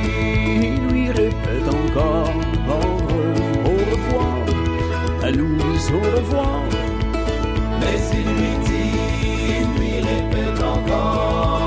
il 0.61 0.93
lui 0.93 1.07
répète 1.09 1.67
encore, 1.67 2.33
au 2.67 3.77
revoir, 3.91 4.37
à 5.23 5.31
Louise, 5.31 5.91
au 5.91 6.01
revoir. 6.17 6.61
Mais 7.79 7.99
il 8.13 8.27
lui 8.39 8.53
dit, 8.67 8.95
il 9.59 9.67
lui 9.79 9.95
répète 10.11 10.61
encore, 10.63 11.64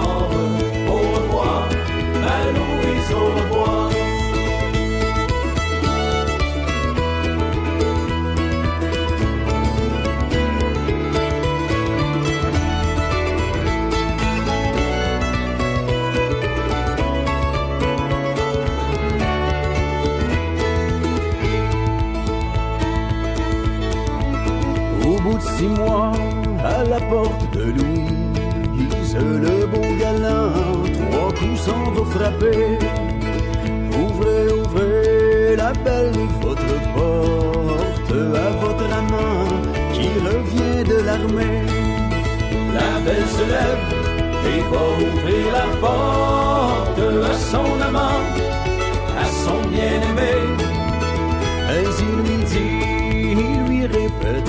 six 25.59 25.67
mois, 25.67 26.13
à 26.65 26.85
la 26.85 27.01
porte 27.01 27.53
de 27.53 27.65
Louise, 27.73 29.17
le 29.17 29.67
bon 29.67 29.97
galant, 29.99 30.53
trois 30.95 31.33
coups 31.33 31.61
s'en 31.61 31.91
va 31.93 32.05
frapper. 32.05 32.88
Votre 36.41 36.75
porte 36.95 38.13
à 38.47 38.51
votre 38.63 38.93
amant 38.93 39.49
qui 39.93 40.09
revient 40.29 40.85
de 40.89 40.99
l'armée. 41.07 41.63
La 42.75 43.01
belle 43.05 43.27
se 43.27 43.45
lève 43.55 43.89
et 44.51 44.61
va 44.71 44.83
ouvrir 45.07 45.45
la 45.53 45.67
porte 45.81 47.01
à 47.31 47.35
son 47.35 47.81
amant, 47.81 48.23
à 49.19 49.25
son 49.45 49.61
bien-aimé. 49.69 50.35
Mais 51.67 51.85
il 52.07 52.15
lui 52.25 52.45
dit, 52.45 52.77
il 53.33 53.69
lui 53.69 53.87
répète 53.87 54.49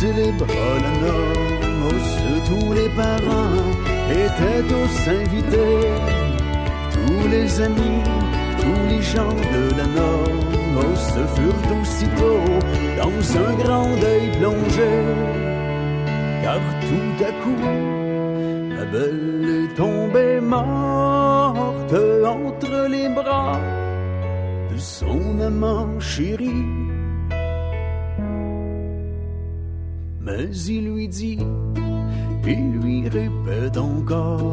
célèbre 0.00 0.46
la 0.84 0.92
noce, 1.82 2.16
tous 2.48 2.72
les 2.72 2.88
parents 3.02 3.68
étaient 4.22 4.64
tous 4.72 4.96
invités 5.20 6.20
tous 6.94 7.28
les 7.28 7.60
amis, 7.60 8.02
tous 8.62 8.82
les 8.88 9.02
gens 9.02 9.36
de 9.56 9.64
la 9.78 9.86
noce 10.78 11.16
furent 11.34 11.68
aussitôt 11.80 12.44
dans 13.00 13.20
un 13.44 13.52
grand 13.62 13.90
deuil 14.04 14.26
plongé. 14.38 14.92
Car 16.42 16.62
tout 16.88 17.16
à 17.30 17.32
coup, 17.42 17.64
la 18.76 18.84
belle 18.86 19.48
est 19.60 19.74
tombée 19.74 20.40
morte 20.40 21.94
entre 22.24 22.88
les 22.88 23.08
bras 23.10 23.60
de 24.72 24.78
son 24.78 25.40
amant 25.40 26.00
chéri. 26.00 26.79
Il 30.52 30.92
lui 30.92 31.06
dit, 31.06 31.38
il 32.44 32.72
lui 32.72 33.08
répète 33.08 33.76
encore 33.76 34.49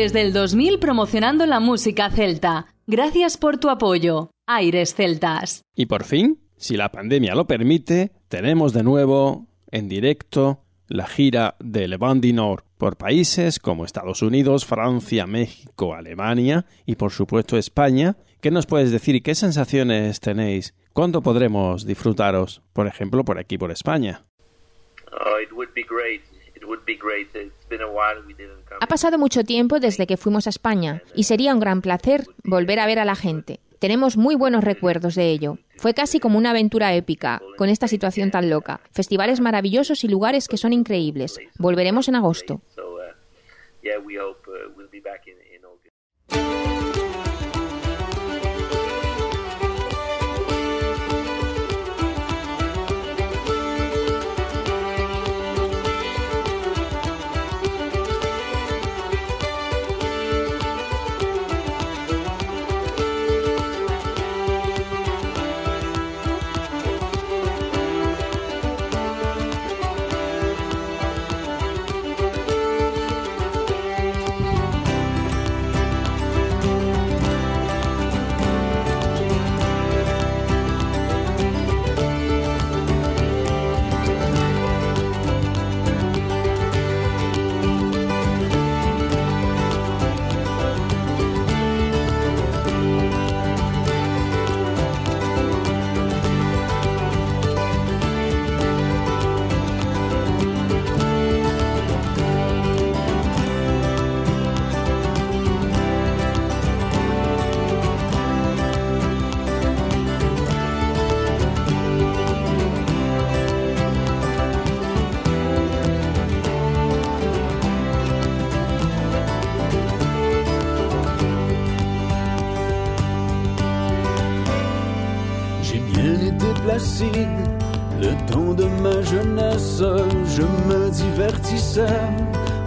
Desde 0.00 0.20
el 0.20 0.32
2000 0.32 0.78
promocionando 0.78 1.44
la 1.44 1.58
música 1.58 2.08
celta. 2.08 2.66
Gracias 2.86 3.36
por 3.36 3.58
tu 3.58 3.68
apoyo. 3.68 4.30
Aires 4.46 4.94
Celtas. 4.94 5.62
Y 5.74 5.86
por 5.86 6.04
fin, 6.04 6.38
si 6.56 6.76
la 6.76 6.92
pandemia 6.92 7.34
lo 7.34 7.48
permite, 7.48 8.12
tenemos 8.28 8.72
de 8.72 8.84
nuevo 8.84 9.48
en 9.72 9.88
directo 9.88 10.62
la 10.86 11.08
gira 11.08 11.56
de 11.58 11.88
du 11.88 12.32
Nord 12.32 12.62
por 12.78 12.96
países 12.96 13.58
como 13.58 13.84
Estados 13.84 14.22
Unidos, 14.22 14.66
Francia, 14.66 15.26
México, 15.26 15.96
Alemania 15.96 16.64
y 16.86 16.94
por 16.94 17.10
supuesto 17.10 17.58
España. 17.58 18.16
¿Qué 18.40 18.52
nos 18.52 18.66
puedes 18.66 18.92
decir 18.92 19.16
y 19.16 19.20
qué 19.20 19.34
sensaciones 19.34 20.20
tenéis? 20.20 20.76
¿Cuándo 20.92 21.22
podremos 21.22 21.84
disfrutaros, 21.84 22.62
por 22.72 22.86
ejemplo, 22.86 23.24
por 23.24 23.40
aquí, 23.40 23.58
por 23.58 23.72
España? 23.72 24.24
Oh, 25.10 25.42
it 25.42 25.50
would 25.52 25.74
be 25.74 25.82
great. 25.82 26.22
Ha 28.80 28.86
pasado 28.86 29.18
mucho 29.18 29.44
tiempo 29.44 29.80
desde 29.80 30.06
que 30.06 30.16
fuimos 30.16 30.46
a 30.46 30.50
España 30.50 31.02
y 31.14 31.24
sería 31.24 31.54
un 31.54 31.60
gran 31.60 31.82
placer 31.82 32.24
volver 32.44 32.78
a 32.80 32.86
ver 32.86 32.98
a 32.98 33.04
la 33.04 33.16
gente. 33.16 33.60
Tenemos 33.78 34.16
muy 34.16 34.34
buenos 34.34 34.64
recuerdos 34.64 35.14
de 35.14 35.30
ello. 35.30 35.58
Fue 35.76 35.94
casi 35.94 36.18
como 36.18 36.36
una 36.36 36.50
aventura 36.50 36.94
épica, 36.94 37.40
con 37.56 37.68
esta 37.68 37.86
situación 37.86 38.30
tan 38.32 38.50
loca. 38.50 38.80
Festivales 38.90 39.40
maravillosos 39.40 40.02
y 40.02 40.08
lugares 40.08 40.48
que 40.48 40.56
son 40.56 40.72
increíbles. 40.72 41.38
Volveremos 41.58 42.08
en 42.08 42.16
agosto. 42.16 42.60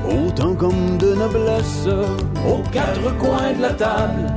Autant 0.05 0.53
comme 0.55 0.97
de 0.97 1.13
noblesse, 1.13 1.87
aux 2.47 2.61
quatre 2.71 3.17
coins 3.17 3.53
de 3.57 3.61
la 3.61 3.73
table, 3.73 4.27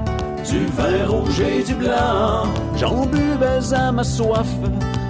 du 0.49 0.67
vin 0.67 1.07
rouge 1.07 1.41
et 1.41 1.63
du 1.63 1.75
blanc, 1.75 2.45
j'en 2.77 3.07
buvais 3.07 3.75
à 3.75 3.93
ma 3.93 4.05
soif, 4.05 4.49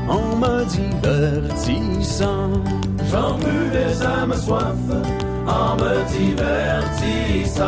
en 0.08 0.36
me 0.36 0.64
divertissant. 0.64 2.50
J'en 3.10 3.34
buvais 3.38 4.04
à 4.04 4.26
ma 4.26 4.36
soif, 4.36 4.76
en 5.46 5.76
me 5.76 6.04
divertissant. 6.18 7.64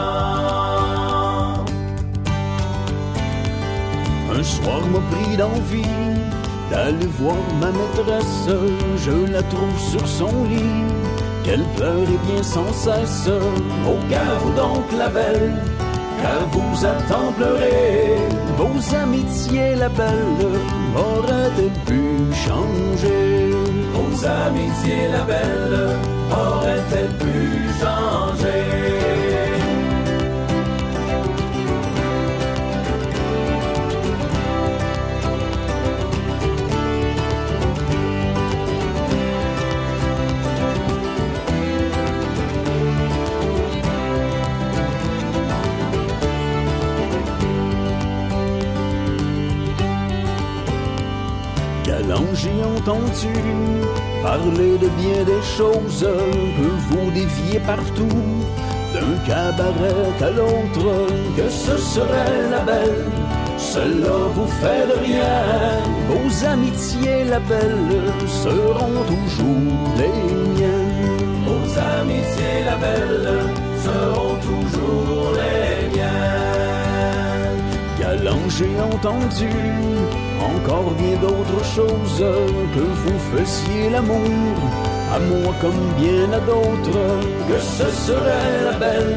Un 4.39 4.43
soir 4.43 4.81
m'a 4.93 5.01
pris 5.11 5.37
d'envie 5.37 5.83
d'aller 6.71 7.07
voir 7.19 7.37
ma 7.61 7.71
maîtresse. 7.71 8.49
Je 8.99 9.33
la 9.33 9.43
trouve 9.43 9.79
sur 9.79 10.07
son 10.07 10.45
lit, 10.45 10.85
qu'elle 11.47 11.65
pleure 11.77 12.03
et 12.03 12.21
bien 12.27 12.43
sans 12.43 12.73
cesse. 12.73 13.29
Au 13.87 13.97
vous 14.41 14.53
donc 14.53 14.85
la 14.99 15.09
belle, 15.09 15.55
car 16.21 16.41
vous 16.51 16.85
a 16.85 16.95
tant 17.09 17.33
pleuré. 17.33 18.19
Vos 18.59 18.95
amitiés, 18.97 19.75
la 19.77 19.89
belle, 19.89 20.45
auraient-elles 20.97 21.81
pu 21.87 22.03
changer? 22.45 23.53
Vos 23.95 24.27
amitiés, 24.27 25.09
la 25.13 25.25
belle, 25.33 25.79
auraient-elles 26.31 27.17
pu 27.23 27.35
changer? 27.81 27.96
Entendu 53.17 53.33
parler 54.23 54.79
de 54.79 54.89
bien 55.01 55.25
des 55.25 55.43
choses? 55.43 56.07
Que 56.57 56.69
vous 56.89 57.11
déviez 57.11 57.61
partout, 57.61 58.09
d'un 58.93 59.17
cabaret 59.27 60.13
à 60.21 60.31
l'autre, 60.31 61.07
que 61.37 61.49
ce 61.49 61.77
serait 61.77 62.51
la 62.51 62.61
belle. 62.61 63.05
Cela 63.59 64.17
vous 64.35 64.47
fait 64.47 64.87
de 64.87 65.05
rien. 65.05 65.43
Vos 66.09 66.47
amitiés, 66.47 67.25
la 67.29 67.41
belle, 67.41 68.13
seront 68.27 69.03
toujours 69.07 69.97
les 69.97 70.61
miennes. 70.61 71.45
Vos 71.47 71.79
amitiés, 72.01 72.65
la 72.65 72.77
belle, 72.77 73.29
seront 73.85 74.37
toujours 74.41 75.33
les 75.41 75.97
miennes. 75.97 77.63
Galant, 77.99 78.49
j'ai 78.49 78.77
entendu 78.93 79.51
encore 80.41 80.91
bien 80.93 81.17
d'autres 81.21 81.65
choses 81.65 82.25
que 82.75 82.81
vous 82.81 83.19
faisiez 83.33 83.91
l'amour. 83.91 84.57
À 85.15 85.19
moi 85.19 85.55
comme 85.61 85.85
bien 85.97 86.33
à 86.33 86.41
d'autres 86.41 87.05
que 87.49 87.59
ce 87.59 87.89
serait 88.07 88.65
la 88.65 88.77
belle. 88.79 89.17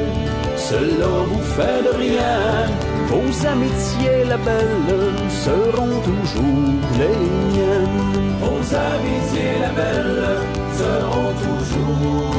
Cela 0.56 1.08
vous 1.30 1.46
fait 1.56 1.82
de 1.88 1.98
rien. 1.98 2.68
Vos 3.08 3.48
amitiés 3.48 4.24
la 4.28 4.38
belle 4.38 5.14
seront 5.30 6.00
toujours 6.10 6.74
les 7.00 7.18
miennes. 7.52 8.36
Vos 8.42 8.76
amitiés 8.76 9.58
la 9.62 9.72
belle 9.80 10.38
seront 10.82 11.34
toujours 11.46 12.39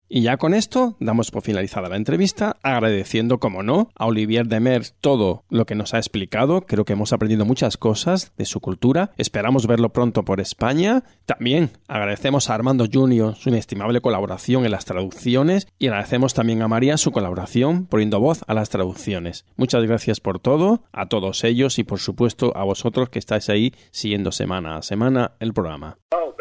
Y 0.13 0.23
ya 0.23 0.35
con 0.35 0.53
esto 0.53 0.97
damos 0.99 1.31
por 1.31 1.41
finalizada 1.41 1.87
la 1.87 1.95
entrevista, 1.95 2.57
agradeciendo, 2.63 3.39
como 3.39 3.63
no, 3.63 3.91
a 3.95 4.07
Olivier 4.07 4.45
Demers 4.45 4.93
todo 4.99 5.45
lo 5.49 5.65
que 5.65 5.73
nos 5.73 5.93
ha 5.93 5.99
explicado. 5.99 6.63
Creo 6.63 6.83
que 6.83 6.91
hemos 6.91 7.13
aprendido 7.13 7.45
muchas 7.45 7.77
cosas 7.77 8.33
de 8.35 8.43
su 8.43 8.59
cultura. 8.59 9.11
Esperamos 9.15 9.67
verlo 9.67 9.93
pronto 9.93 10.25
por 10.25 10.41
España. 10.41 11.05
También 11.25 11.69
agradecemos 11.87 12.49
a 12.49 12.55
Armando 12.55 12.87
Junior 12.91 13.35
su 13.35 13.47
inestimable 13.47 14.01
colaboración 14.01 14.65
en 14.65 14.71
las 14.71 14.83
traducciones 14.83 15.65
y 15.79 15.87
agradecemos 15.87 16.33
también 16.33 16.61
a 16.61 16.67
María 16.67 16.97
su 16.97 17.13
colaboración 17.13 17.85
poniendo 17.85 18.19
voz 18.19 18.43
a 18.47 18.53
las 18.53 18.69
traducciones. 18.69 19.45
Muchas 19.55 19.81
gracias 19.83 20.19
por 20.19 20.39
todo, 20.39 20.83
a 20.91 21.07
todos 21.07 21.45
ellos 21.45 21.79
y 21.79 21.85
por 21.85 21.99
supuesto 21.99 22.51
a 22.57 22.65
vosotros 22.65 23.09
que 23.09 23.19
estáis 23.19 23.47
ahí 23.47 23.73
siguiendo 23.91 24.33
semana 24.33 24.75
a 24.75 24.81
semana 24.81 25.35
el 25.39 25.53
programa. 25.53 25.99
Oh, 26.11 26.35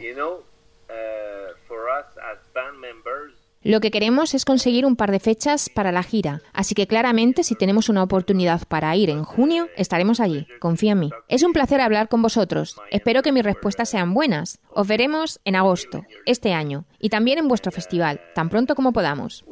you 0.00 0.14
know, 0.14 0.42
uh, 0.88 1.52
for 1.68 1.90
us 1.90 2.06
as 2.16 2.38
band 2.54 2.80
members, 2.80 3.34
Lo 3.64 3.80
que 3.80 3.90
queremos 3.90 4.34
es 4.34 4.44
conseguir 4.44 4.84
un 4.84 4.94
par 4.94 5.10
de 5.10 5.20
fechas 5.20 5.70
para 5.70 5.90
la 5.90 6.02
gira, 6.02 6.42
así 6.52 6.74
que 6.74 6.86
claramente 6.86 7.42
si 7.42 7.54
tenemos 7.54 7.88
una 7.88 8.02
oportunidad 8.02 8.68
para 8.68 8.94
ir 8.94 9.08
en 9.08 9.24
junio, 9.24 9.70
estaremos 9.74 10.20
allí, 10.20 10.46
confía 10.60 10.92
en 10.92 11.00
mí. 11.00 11.10
Es 11.28 11.42
un 11.42 11.54
placer 11.54 11.80
hablar 11.80 12.10
con 12.10 12.20
vosotros, 12.20 12.76
espero 12.90 13.22
que 13.22 13.32
mis 13.32 13.42
respuestas 13.42 13.88
sean 13.88 14.12
buenas. 14.12 14.60
Os 14.68 14.86
veremos 14.86 15.40
en 15.46 15.56
agosto, 15.56 16.04
este 16.26 16.52
año, 16.52 16.84
y 16.98 17.08
también 17.08 17.38
en 17.38 17.48
vuestro 17.48 17.72
festival, 17.72 18.20
tan 18.34 18.50
pronto 18.50 18.74
como 18.74 18.92
podamos. 18.92 19.42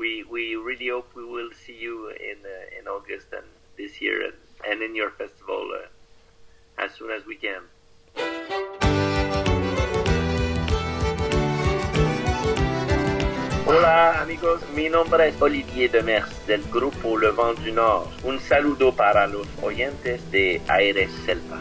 Hola 13.83 14.23
amigos, 14.23 14.61
mi 14.77 14.89
nombre 14.89 15.31
es 15.31 15.43
Olivier 15.43 15.91
Demers 15.91 16.47
del 16.47 16.63
grupo 16.71 17.19
Le 17.19 17.33
Vent 17.33 17.59
du 17.65 17.73
Nord. 17.73 18.07
Un 18.23 18.39
saludo 18.39 18.93
para 18.93 19.27
los 19.27 19.45
oyentes 19.61 20.21
de 20.31 20.61
Aires 20.69 21.11
Celtas. 21.27 21.59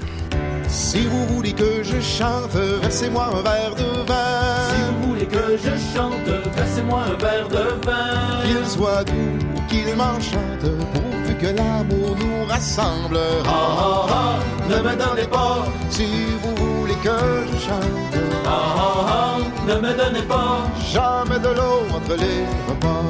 Si 0.67 1.07
vous 1.07 1.25
voulez 1.33 1.51
que 1.51 1.83
je 1.83 1.99
chante, 1.99 2.53
versez-moi 2.81 3.25
un 3.25 3.41
verre 3.41 3.73
de 3.73 4.05
vin. 4.05 4.55
Si 4.69 4.81
vous 4.83 5.07
voulez 5.07 5.25
que 5.25 5.57
je 5.57 5.75
chante, 5.95 6.53
versez-moi 6.55 7.05
un 7.05 7.17
verre 7.17 7.47
de 7.47 7.87
vin. 7.87 8.43
Qu'il 8.45 8.67
soit 8.67 9.03
doux, 9.03 9.39
qu'il 9.67 9.95
m'enchante, 9.95 10.69
pourvu 10.93 11.35
que 11.41 11.47
l'amour 11.47 12.15
nous 12.19 12.45
rassemble. 12.45 13.17
Ah 13.47 13.49
ah 13.49 14.05
ah, 14.11 14.39
ne 14.69 14.75
me 14.75 14.95
donnez 14.95 15.27
pas. 15.27 15.65
Si 15.89 16.05
vous 16.43 16.55
voulez 16.55 16.70
que 17.03 17.17
je 17.51 17.57
chante, 17.67 18.15
Ah 18.45 18.49
ah 18.49 19.05
ah, 19.07 19.37
ne 19.67 19.75
me 19.75 19.93
donnez 19.97 20.21
pas 20.27 20.59
jamais 20.93 21.39
de 21.39 21.49
l'eau 21.49 21.79
entre 21.97 22.15
les 22.23 22.41
repas. 22.69 23.05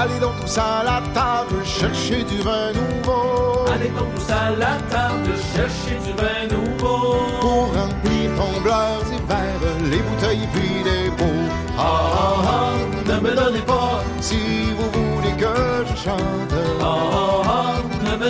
Allez 0.00 0.18
donc 0.20 0.36
tous 0.40 0.58
à 0.58 0.82
la 0.84 1.02
table 1.12 1.64
chercher 1.64 2.24
du 2.24 2.38
vin 2.40 2.72
nouveau. 2.72 3.66
Allez 3.74 3.90
donc 3.90 4.14
tous 4.14 4.32
à 4.32 4.50
la 4.50 4.74
table 4.90 5.32
chercher 5.54 5.96
du 6.06 6.12
vin 6.20 6.42
nouveau. 6.56 7.16
Pour 7.40 7.66
remplir 7.78 8.30
tombleurs 8.38 9.04
et 9.12 9.22
verres, 9.28 9.90
les 9.90 9.98
bouteilles 9.98 10.48
puis 10.54 10.82
les 10.88 11.10
pots. 11.10 11.24
Ah 11.78 11.82
ah 11.82 12.34
ah, 12.46 13.10
ne 13.10 13.20
me 13.20 13.34
donnez 13.34 13.60
pas 13.60 14.02
Si 14.20 14.72
vous 14.78 14.90
voulez 14.98 15.32
que 15.32 15.54
je 15.88 15.96
chante, 16.04 16.54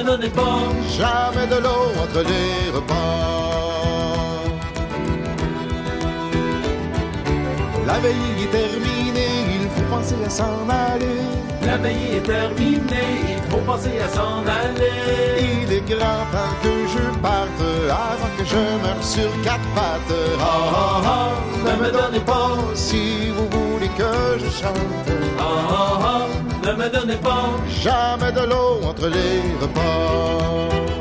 ne 0.02 0.10
me 0.10 0.16
donnez 0.16 0.30
pas 0.30 0.58
jamais 0.98 1.46
de 1.46 1.56
l'eau 1.62 1.92
entre 2.02 2.22
les 2.22 2.70
repas. 2.74 4.42
La 7.86 7.98
veille 8.00 8.44
est 8.44 8.50
terminée, 8.50 9.60
il 9.60 9.68
faut 9.68 9.94
penser 9.94 10.14
à 10.24 10.30
s'en 10.30 10.68
aller. 10.68 11.20
La 11.64 11.76
veille 11.76 12.16
est 12.16 12.22
terminée, 12.22 13.36
il 13.36 13.50
faut 13.50 13.62
penser 13.64 13.98
à 13.98 14.08
s'en 14.08 14.42
aller. 14.46 15.64
Il 15.64 15.72
est 15.72 15.88
grand 15.88 16.24
temps 16.32 16.54
que 16.62 16.74
je 16.94 17.20
parte 17.20 17.62
avant 17.90 18.30
que 18.38 18.44
je 18.44 18.56
meure 18.56 19.02
sur 19.02 19.30
quatre 19.42 19.68
pattes. 19.74 20.18
Ah 20.40 20.44
ah 20.74 21.00
ah, 21.04 21.30
ne 21.64 21.84
me 21.84 21.90
donnez 21.92 22.20
pas 22.20 22.56
Si 22.74 23.30
vous 23.30 23.48
voulez 23.48 23.90
que 23.98 24.38
je 24.38 24.50
chante, 24.50 25.10
Ah 25.38 25.42
ah 25.42 25.98
ah, 26.02 26.41
ne 26.64 26.72
me 26.74 26.88
donnez 26.88 27.16
pas 27.16 27.50
jamais 27.82 28.32
de 28.32 28.46
l'eau 28.46 28.80
entre 28.84 29.08
les 29.08 29.40
repas. 29.60 30.91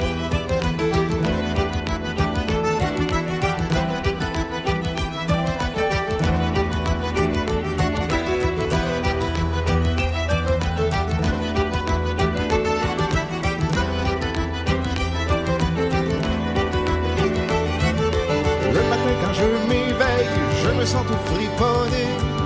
Sens 20.92 21.06
tout 21.08 21.24
friponné. 21.32 22.04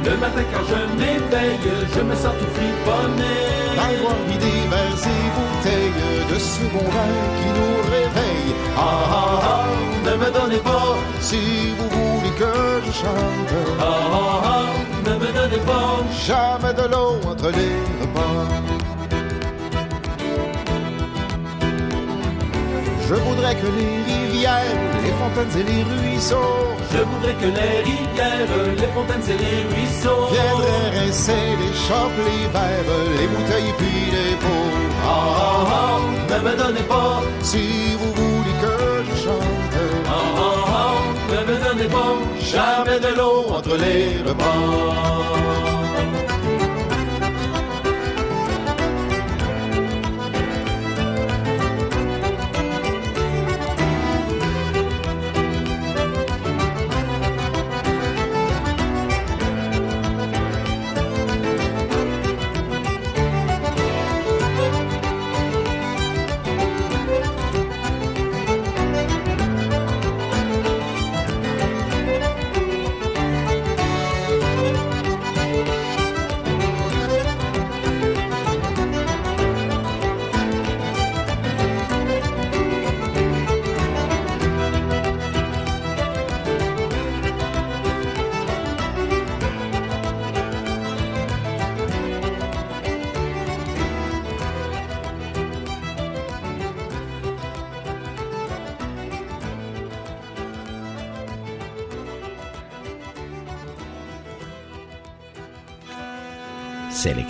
Le 0.07 0.13
matin 0.17 0.43
quand 0.51 0.65
je 0.71 0.79
m'éveille, 0.99 1.59
je 1.93 2.01
me 2.09 2.15
sens 2.23 2.35
tout 2.39 2.51
friponné. 2.57 3.33
D'avoir 3.77 4.17
vidé 4.29 4.53
vers 4.73 4.95
ces 5.05 5.21
bouteilles 5.35 5.93
de 6.31 6.37
ce 6.49 6.63
bon 6.73 6.87
vin 6.95 7.13
qui 7.37 7.47
nous 7.57 7.77
réveille. 7.95 8.51
Ah 8.77 8.81
ah 9.19 9.39
ah, 9.53 9.65
ne 10.05 10.13
me 10.21 10.29
donnez 10.37 10.61
pas 10.69 10.89
Si 11.19 11.41
vous 11.77 11.89
voulez 11.97 12.35
que 12.41 12.53
je 12.85 12.91
chante, 13.01 13.53
Ah 13.79 13.83
ah 14.19 14.51
ah, 14.53 14.65
ne 15.07 15.13
me 15.21 15.29
donnez 15.39 15.61
pas 15.71 15.95
jamais 16.29 16.73
de 16.81 16.85
l'eau 16.91 17.13
entre 17.31 17.49
les 17.57 17.75
repas. 18.01 18.74
Je 23.07 23.13
voudrais 23.13 23.55
que 23.55 23.67
les 23.67 24.13
rivières, 24.13 24.79
les 25.03 25.11
fontaines 25.19 25.59
et 25.59 25.63
les 25.71 25.83
ruisseaux 25.83 26.65
Je 26.91 26.97
voudrais 26.97 27.35
que 27.35 27.45
les 27.45 27.83
rivières, 27.89 28.47
les 28.81 28.87
fontaines 28.95 29.27
et 29.29 29.37
les 29.45 29.61
ruisseaux 29.75 30.25
viendraient 30.31 30.99
rincer 30.99 31.45
les 31.61 31.73
chopes, 31.85 32.19
les 32.25 32.47
verres, 32.55 32.93
les 33.19 33.27
bouteilles 33.27 33.73
puis 33.77 34.01
les 34.15 34.35
pots. 34.37 34.71
Ah 35.03 35.35
ah 35.37 35.65
ah, 35.69 35.99
ne 36.33 36.49
me 36.49 36.57
donnez 36.57 36.87
pas 36.87 37.21
Si 37.43 37.95
vous 37.99 38.11
voulez 38.13 38.55
que 38.63 39.03
je 39.07 39.23
chante, 39.23 39.77
Ah 40.07 40.11
ah 40.37 40.65
ah, 40.67 40.95
ne 41.31 41.51
me 41.51 41.63
donnez 41.63 41.89
pas 41.89 42.15
jamais 42.41 42.99
de 42.99 43.15
l'eau 43.15 43.45
entre 43.55 43.77
les 43.77 44.17
repas. 44.27 45.74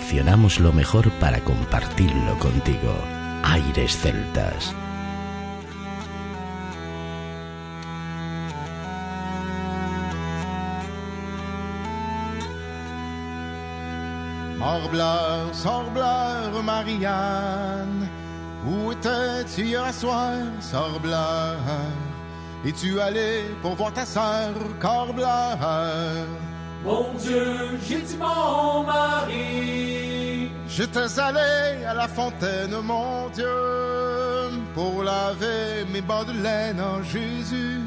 Seleccionamos 0.06 0.60
lo 0.60 0.72
mejor 0.72 1.10
para 1.18 1.40
compartirlo 1.40 2.38
contigo. 2.38 2.94
Aires 3.42 3.98
Celtas. 3.98 4.72
Morbleur, 14.56 15.52
sorbleur, 15.52 16.62
Marianne, 16.62 18.08
où 18.64 18.92
étais-tu 18.92 19.64
hier 19.64 19.92
soir, 19.92 20.36
sorbleur? 20.60 21.58
Es-tu 22.64 23.00
allé 23.00 23.42
pour 23.60 23.74
voir 23.74 23.92
ta 23.92 24.06
sœur, 24.06 24.54
corbleur? 24.80 25.58
Mon 26.84 27.12
Dieu, 27.18 27.76
j'ai 27.88 28.02
dit 28.02 28.16
mon 28.16 28.84
mari 28.84 29.95
J'étais 30.76 31.18
allé 31.18 31.86
à 31.86 31.94
la 31.94 32.06
fontaine, 32.06 32.76
mon 32.82 33.30
Dieu, 33.30 33.46
pour 34.74 35.02
laver 35.02 35.86
mes 35.90 36.02
bas 36.02 36.22
de 36.22 36.32
laine 36.32 36.78
en 36.78 37.02
Jésus. 37.02 37.80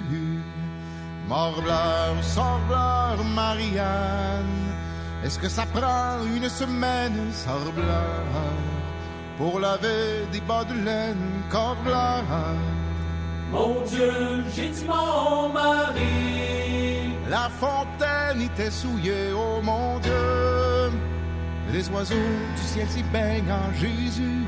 Morbleur, 1.28 2.16
sorbleur, 2.24 3.24
Marianne, 3.36 4.74
est-ce 5.24 5.38
que 5.38 5.48
ça 5.50 5.68
prend 5.68 6.24
une 6.36 6.50
semaine, 6.50 7.32
sorbleur, 7.32 8.26
pour 9.38 9.60
laver 9.60 10.26
des 10.32 10.42
bas 10.42 10.64
de 10.64 10.74
laine, 10.84 11.44
corbleur? 11.52 12.24
Mon 13.52 13.82
Dieu, 13.86 14.44
j'ai 14.56 14.70
dit 14.70 14.86
mon 14.86 15.50
mari 15.50 17.14
La 17.30 17.50
fontaine 17.50 18.42
était 18.42 18.72
souillée, 18.72 19.32
oh 19.36 19.62
mon 19.62 20.00
Dieu. 20.00 20.79
Les 21.72 21.88
oiseaux 21.90 22.16
du 22.56 22.62
ciel 22.62 22.88
s'y 22.90 23.04
baignent 23.04 23.52
en 23.52 23.72
Jésus. 23.74 24.46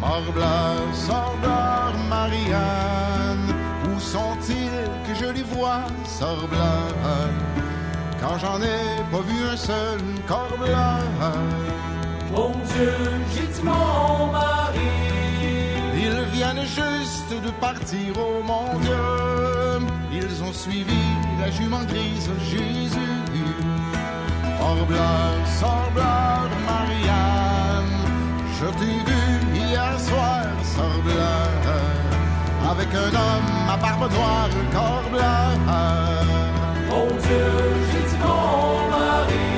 Morbleur, 0.00 0.80
sorbleur, 0.94 1.92
Marianne, 2.08 3.54
où 3.86 4.00
sont-ils 4.00 4.88
que 5.06 5.14
je 5.14 5.30
les 5.32 5.42
vois, 5.42 5.84
sorbleur? 6.04 6.94
Quand 8.20 8.38
j'en 8.38 8.60
ai 8.62 9.02
pas 9.10 9.20
vu 9.20 9.44
un 9.52 9.56
seul, 9.56 10.00
corbleur. 10.26 11.00
Mon 12.32 12.50
Dieu, 12.50 12.94
j'ai 13.34 13.46
dit 13.46 13.62
mon 13.62 14.32
mari 14.32 14.78
Ils 15.94 16.24
viennent 16.32 16.64
juste 16.64 17.32
de 17.44 17.50
partir, 17.60 18.14
oh 18.16 18.42
mon 18.42 18.78
Dieu. 18.80 19.88
Ils 20.12 20.42
ont 20.42 20.52
suivi 20.52 21.04
la 21.38 21.50
jument 21.50 21.84
grise, 21.84 22.30
Jésus. 22.50 23.81
Sorbleur, 24.62 25.34
sorbleur, 25.58 26.48
Marianne, 26.64 27.98
je 28.56 28.66
t'ai 28.78 28.94
vu 29.08 29.22
hier 29.58 29.94
soir, 29.98 30.44
sorbleur, 30.76 31.50
avec 32.70 32.94
un 32.94 33.12
homme 33.22 33.50
à 33.68 33.76
barbe 33.76 34.12
noire, 34.12 34.48
corbleur. 34.72 35.50
Mon 36.88 37.08
Dieu, 37.24 37.50
j'ai 37.90 38.04
dit 38.08 38.18
mon 38.22 38.88
mari. 38.94 39.50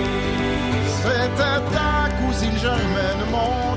C'était 1.03 1.61
ta 1.75 2.09
cousine 2.19 2.57
Germaine, 2.57 3.25
mon 3.31 3.74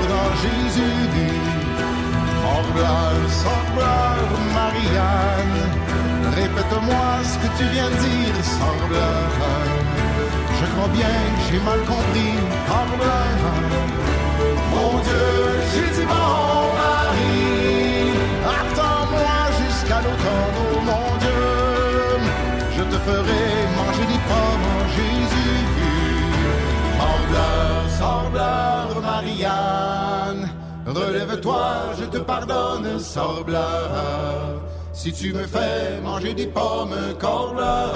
des 0.00 0.06
cordes 0.06 0.12
en 0.12 0.30
Jésus. 0.42 1.00
Sembleur, 2.42 3.14
sembleur, 3.28 4.16
Marianne, 4.54 5.60
répète-moi 6.36 7.06
ce 7.22 7.36
que 7.38 7.48
tu 7.58 7.64
viens 7.72 7.90
de 7.90 7.96
dire, 7.96 8.36
sembleur. 8.44 9.30
Je 10.60 10.66
crois 10.72 10.88
bien 10.88 11.16
que 11.34 11.42
j'ai 11.50 11.60
mal 11.60 11.80
compris, 11.80 12.34
sembleur. 12.68 13.36
Mon 14.72 14.92
Dieu, 15.06 15.28
j'ai 15.72 15.88
dit 15.96 16.06
mon 16.06 16.60
mari, 16.80 17.38
attends-moi 18.58 19.36
jusqu'à 19.60 19.98
l'automne, 20.04 20.58
oh 20.62 20.80
mon 20.90 21.08
Dieu, 21.22 21.44
je 22.76 22.82
te 22.82 22.98
ferai 23.06 23.44
manger 23.78 24.06
des 24.12 24.22
pommes 24.28 24.68
en 24.76 24.84
Jésus. 24.96 25.62
Sembleur, 26.98 27.82
sembleur, 27.98 28.73
Marianne, 29.24 30.50
relève-toi, 30.86 31.94
je 31.98 32.04
te 32.04 32.18
pardonne, 32.18 32.98
sembleur, 32.98 34.60
si 34.92 35.12
tu 35.12 35.32
me 35.32 35.44
fais 35.44 35.98
manger 36.02 36.34
des 36.34 36.46
pommes, 36.46 36.94
corbleur. 37.18 37.94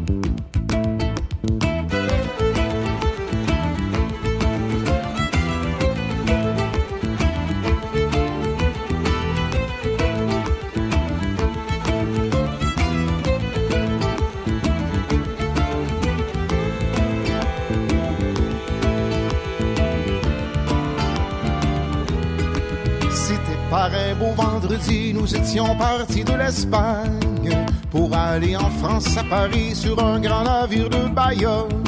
par 23.71 23.89
un 23.93 24.13
beau 24.15 24.33
vendredi, 24.35 25.13
nous 25.13 25.33
étions 25.33 25.77
partis 25.77 26.25
de 26.25 26.33
l'Espagne 26.33 27.55
pour 27.89 28.13
aller 28.13 28.57
en 28.57 28.69
France 28.69 29.15
à 29.15 29.23
Paris 29.23 29.73
sur 29.73 29.97
un 30.03 30.19
grand 30.19 30.43
navire 30.43 30.89
de 30.89 31.07
Bayonne. 31.07 31.81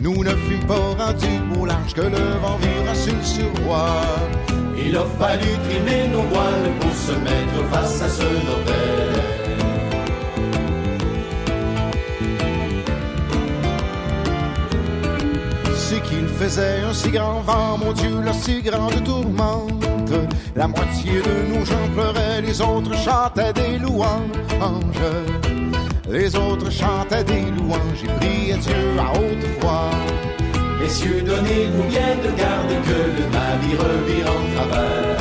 Nous 0.00 0.22
ne 0.22 0.30
fûmes 0.30 0.66
pas 0.68 1.04
rendus 1.04 1.40
au 1.60 1.66
large 1.66 1.94
que 1.94 2.02
le 2.02 2.24
vent 2.42 2.58
vira 2.62 2.94
sur 2.94 3.12
le 3.12 3.24
surroi. 3.24 3.86
Il 4.78 4.96
a 4.96 5.04
fallu 5.18 5.50
trimer 5.68 6.06
nos 6.12 6.22
voiles 6.22 6.70
pour 6.78 6.94
se 6.94 7.12
mettre 7.26 7.68
face 7.72 8.00
à 8.00 8.08
ce 8.08 8.22
Nobel. 8.22 9.10
C'est 15.74 16.02
qu'il 16.02 16.28
faisait 16.28 16.82
un 16.88 16.94
si 16.94 17.10
grand 17.10 17.40
vent, 17.40 17.78
mon 17.78 17.92
Dieu, 17.92 18.20
la 18.24 18.32
si 18.32 18.62
grande 18.62 19.02
La 20.56 20.66
moitié 20.66 21.22
de 21.22 21.64
gens 21.64 21.88
pleuraient, 21.94 22.42
les 22.42 22.60
autres 22.60 22.94
chantaient 22.94 23.52
des 23.52 23.78
louanges. 23.78 24.30
Les 26.10 26.34
autres 26.34 26.70
chantaient 26.70 27.24
des 27.24 27.42
louanges 27.56 28.02
et 28.04 28.08
priaient 28.18 28.56
Dieu 28.58 28.74
à 28.98 29.12
haute 29.12 29.60
voix. 29.60 29.90
Messieurs, 30.80 31.22
donnez-vous 31.24 31.84
bien 31.84 32.16
de 32.16 32.30
garde 32.36 32.72
que 32.86 32.98
le 33.16 33.24
navire 33.30 33.84
vire 34.06 34.26
en 34.26 34.42
travers. 34.56 35.20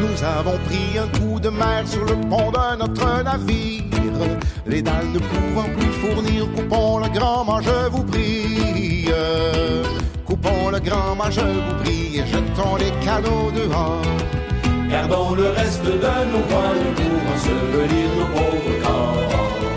Nous 0.00 0.24
avons 0.24 0.58
pris 0.66 0.98
un 0.98 1.08
coup 1.18 1.38
de 1.38 1.50
mer 1.50 1.82
sur 1.86 2.04
le 2.04 2.14
pont 2.28 2.50
de 2.50 2.76
notre 2.78 3.22
navire. 3.22 4.05
Les 4.66 4.82
dalles 4.82 5.12
ne 5.12 5.18
pouvant 5.18 5.68
plus 5.76 5.92
fournir, 6.00 6.46
coupons 6.54 6.98
le 6.98 7.08
grand 7.08 7.44
mât, 7.44 7.60
je 7.62 7.88
vous 7.90 8.04
prie. 8.04 9.08
Coupons 10.24 10.70
le 10.70 10.80
grand 10.80 11.14
mât, 11.14 11.30
je 11.30 11.40
vous 11.40 11.82
prie, 11.82 12.18
et 12.18 12.26
jetons 12.26 12.76
les 12.76 12.90
canaux 13.04 13.50
dehors. 13.54 14.02
Gardons 14.90 15.34
le 15.34 15.50
reste 15.50 15.84
de 15.84 15.92
nos 15.92 16.44
voiles 16.48 16.86
pour 16.96 17.18
ensevelir 17.34 18.08
nos 18.18 18.26
pauvres 18.34 18.82
corps. 18.82 19.75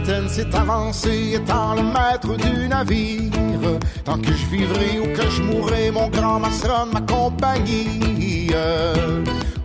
Capitaine 0.00 0.28
s'est 0.28 0.54
avancé, 0.54 1.32
étant 1.34 1.74
le 1.74 1.82
maître 1.82 2.36
du 2.36 2.68
navire. 2.68 3.78
Tant 4.04 4.18
que 4.18 4.32
je 4.32 4.46
vivrai 4.46 5.00
ou 5.00 5.16
que 5.16 5.28
je 5.28 5.42
mourrai, 5.42 5.90
mon 5.90 6.08
grand 6.08 6.40
mât 6.40 6.50
sera 6.50 6.86
ma 6.86 7.00
compagnie. 7.00 8.50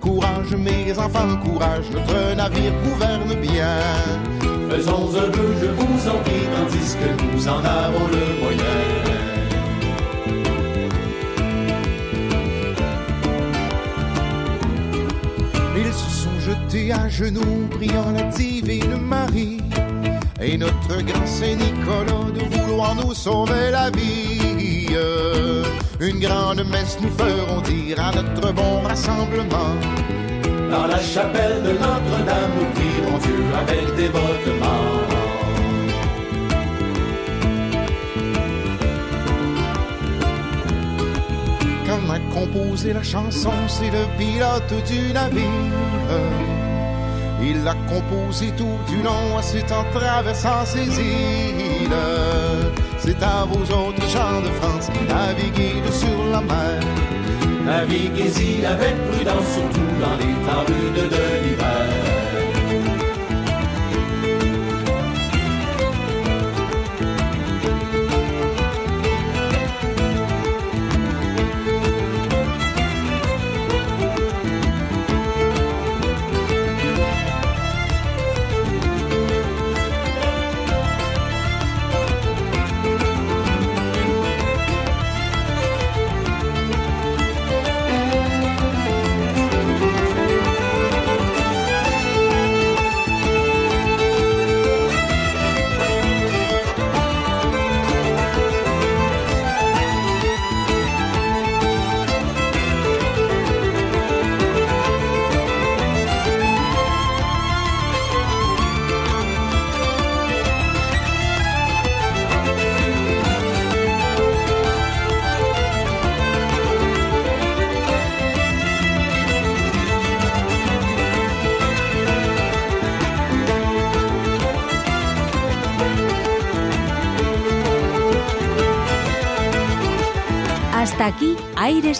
Courage, 0.01 0.55
mes 0.57 0.97
enfants, 0.97 1.37
courage, 1.43 1.85
notre 1.91 2.35
navire 2.35 2.73
gouverne 2.83 3.33
bien. 3.41 3.77
Faisons 4.69 5.09
un 5.15 5.29
vœu, 5.31 5.55
je 5.61 5.67
vous 5.67 6.09
en 6.09 6.17
prie, 6.23 6.47
tandis 6.53 6.95
que 6.95 7.23
nous 7.23 7.47
en 7.47 7.63
avons 7.63 8.07
le 8.11 8.41
moyen. 8.41 8.75
Ils 15.77 15.93
se 15.93 16.23
sont 16.23 16.39
jetés 16.39 16.91
à 16.91 17.07
genoux, 17.09 17.67
priant 17.71 18.11
la 18.11 18.23
divine 18.23 18.97
Marie. 18.97 19.61
Et 20.41 20.57
notre 20.57 21.01
grand 21.01 21.25
Saint 21.25 21.55
Nicolas 21.55 22.31
de 22.33 22.43
vouloir 22.55 22.95
nous 22.95 23.13
sauver 23.13 23.71
la 23.71 23.89
vie. 23.91 24.85
Une 25.99 26.19
grande 26.19 26.63
messe 26.69 26.97
nous 27.01 27.09
ferons 27.17 27.61
dire 27.61 27.99
à 27.99 28.11
notre 28.11 28.51
bon 28.53 28.81
rassemblement. 28.81 29.73
Dans 30.69 30.87
la 30.87 30.99
chapelle 30.99 31.63
de 31.63 31.71
Notre-Dame, 31.71 32.51
nous 32.59 32.65
prierons 32.75 33.17
Dieu 33.19 33.45
avec 33.61 33.95
dévotement. 33.95 35.15
Quand 41.87 41.99
on 42.05 42.11
a 42.11 42.19
composé 42.33 42.93
la 42.93 43.03
chanson, 43.03 43.53
c'est 43.67 43.91
le 43.91 44.05
pilote 44.17 44.73
du 44.85 45.13
navire. 45.13 46.74
Il 47.47 47.63
l'a 47.63 47.75
composé 47.87 48.51
tout 48.57 48.77
du 48.87 49.03
long, 49.03 49.39
c'est 49.41 49.71
en 49.71 49.83
traversant 49.91 50.65
ces 50.65 50.87
îles. 50.99 51.89
C'est 52.97 53.21
à 53.21 53.45
vous 53.47 53.61
autres 53.71 54.07
gens 54.09 54.41
de 54.41 54.49
France 54.59 54.89
naviguez 55.07 55.81
sur 55.91 56.25
la 56.31 56.41
mer. 56.41 56.79
Naviguez-y 57.63 58.65
avec 58.65 58.95
prudence, 59.11 59.47
surtout 59.53 59.91
dans 60.01 60.17
les 60.17 60.33
temps 60.45 60.65
rudes 60.67 61.09
de 61.09 61.47
l'hiver. 61.47 61.94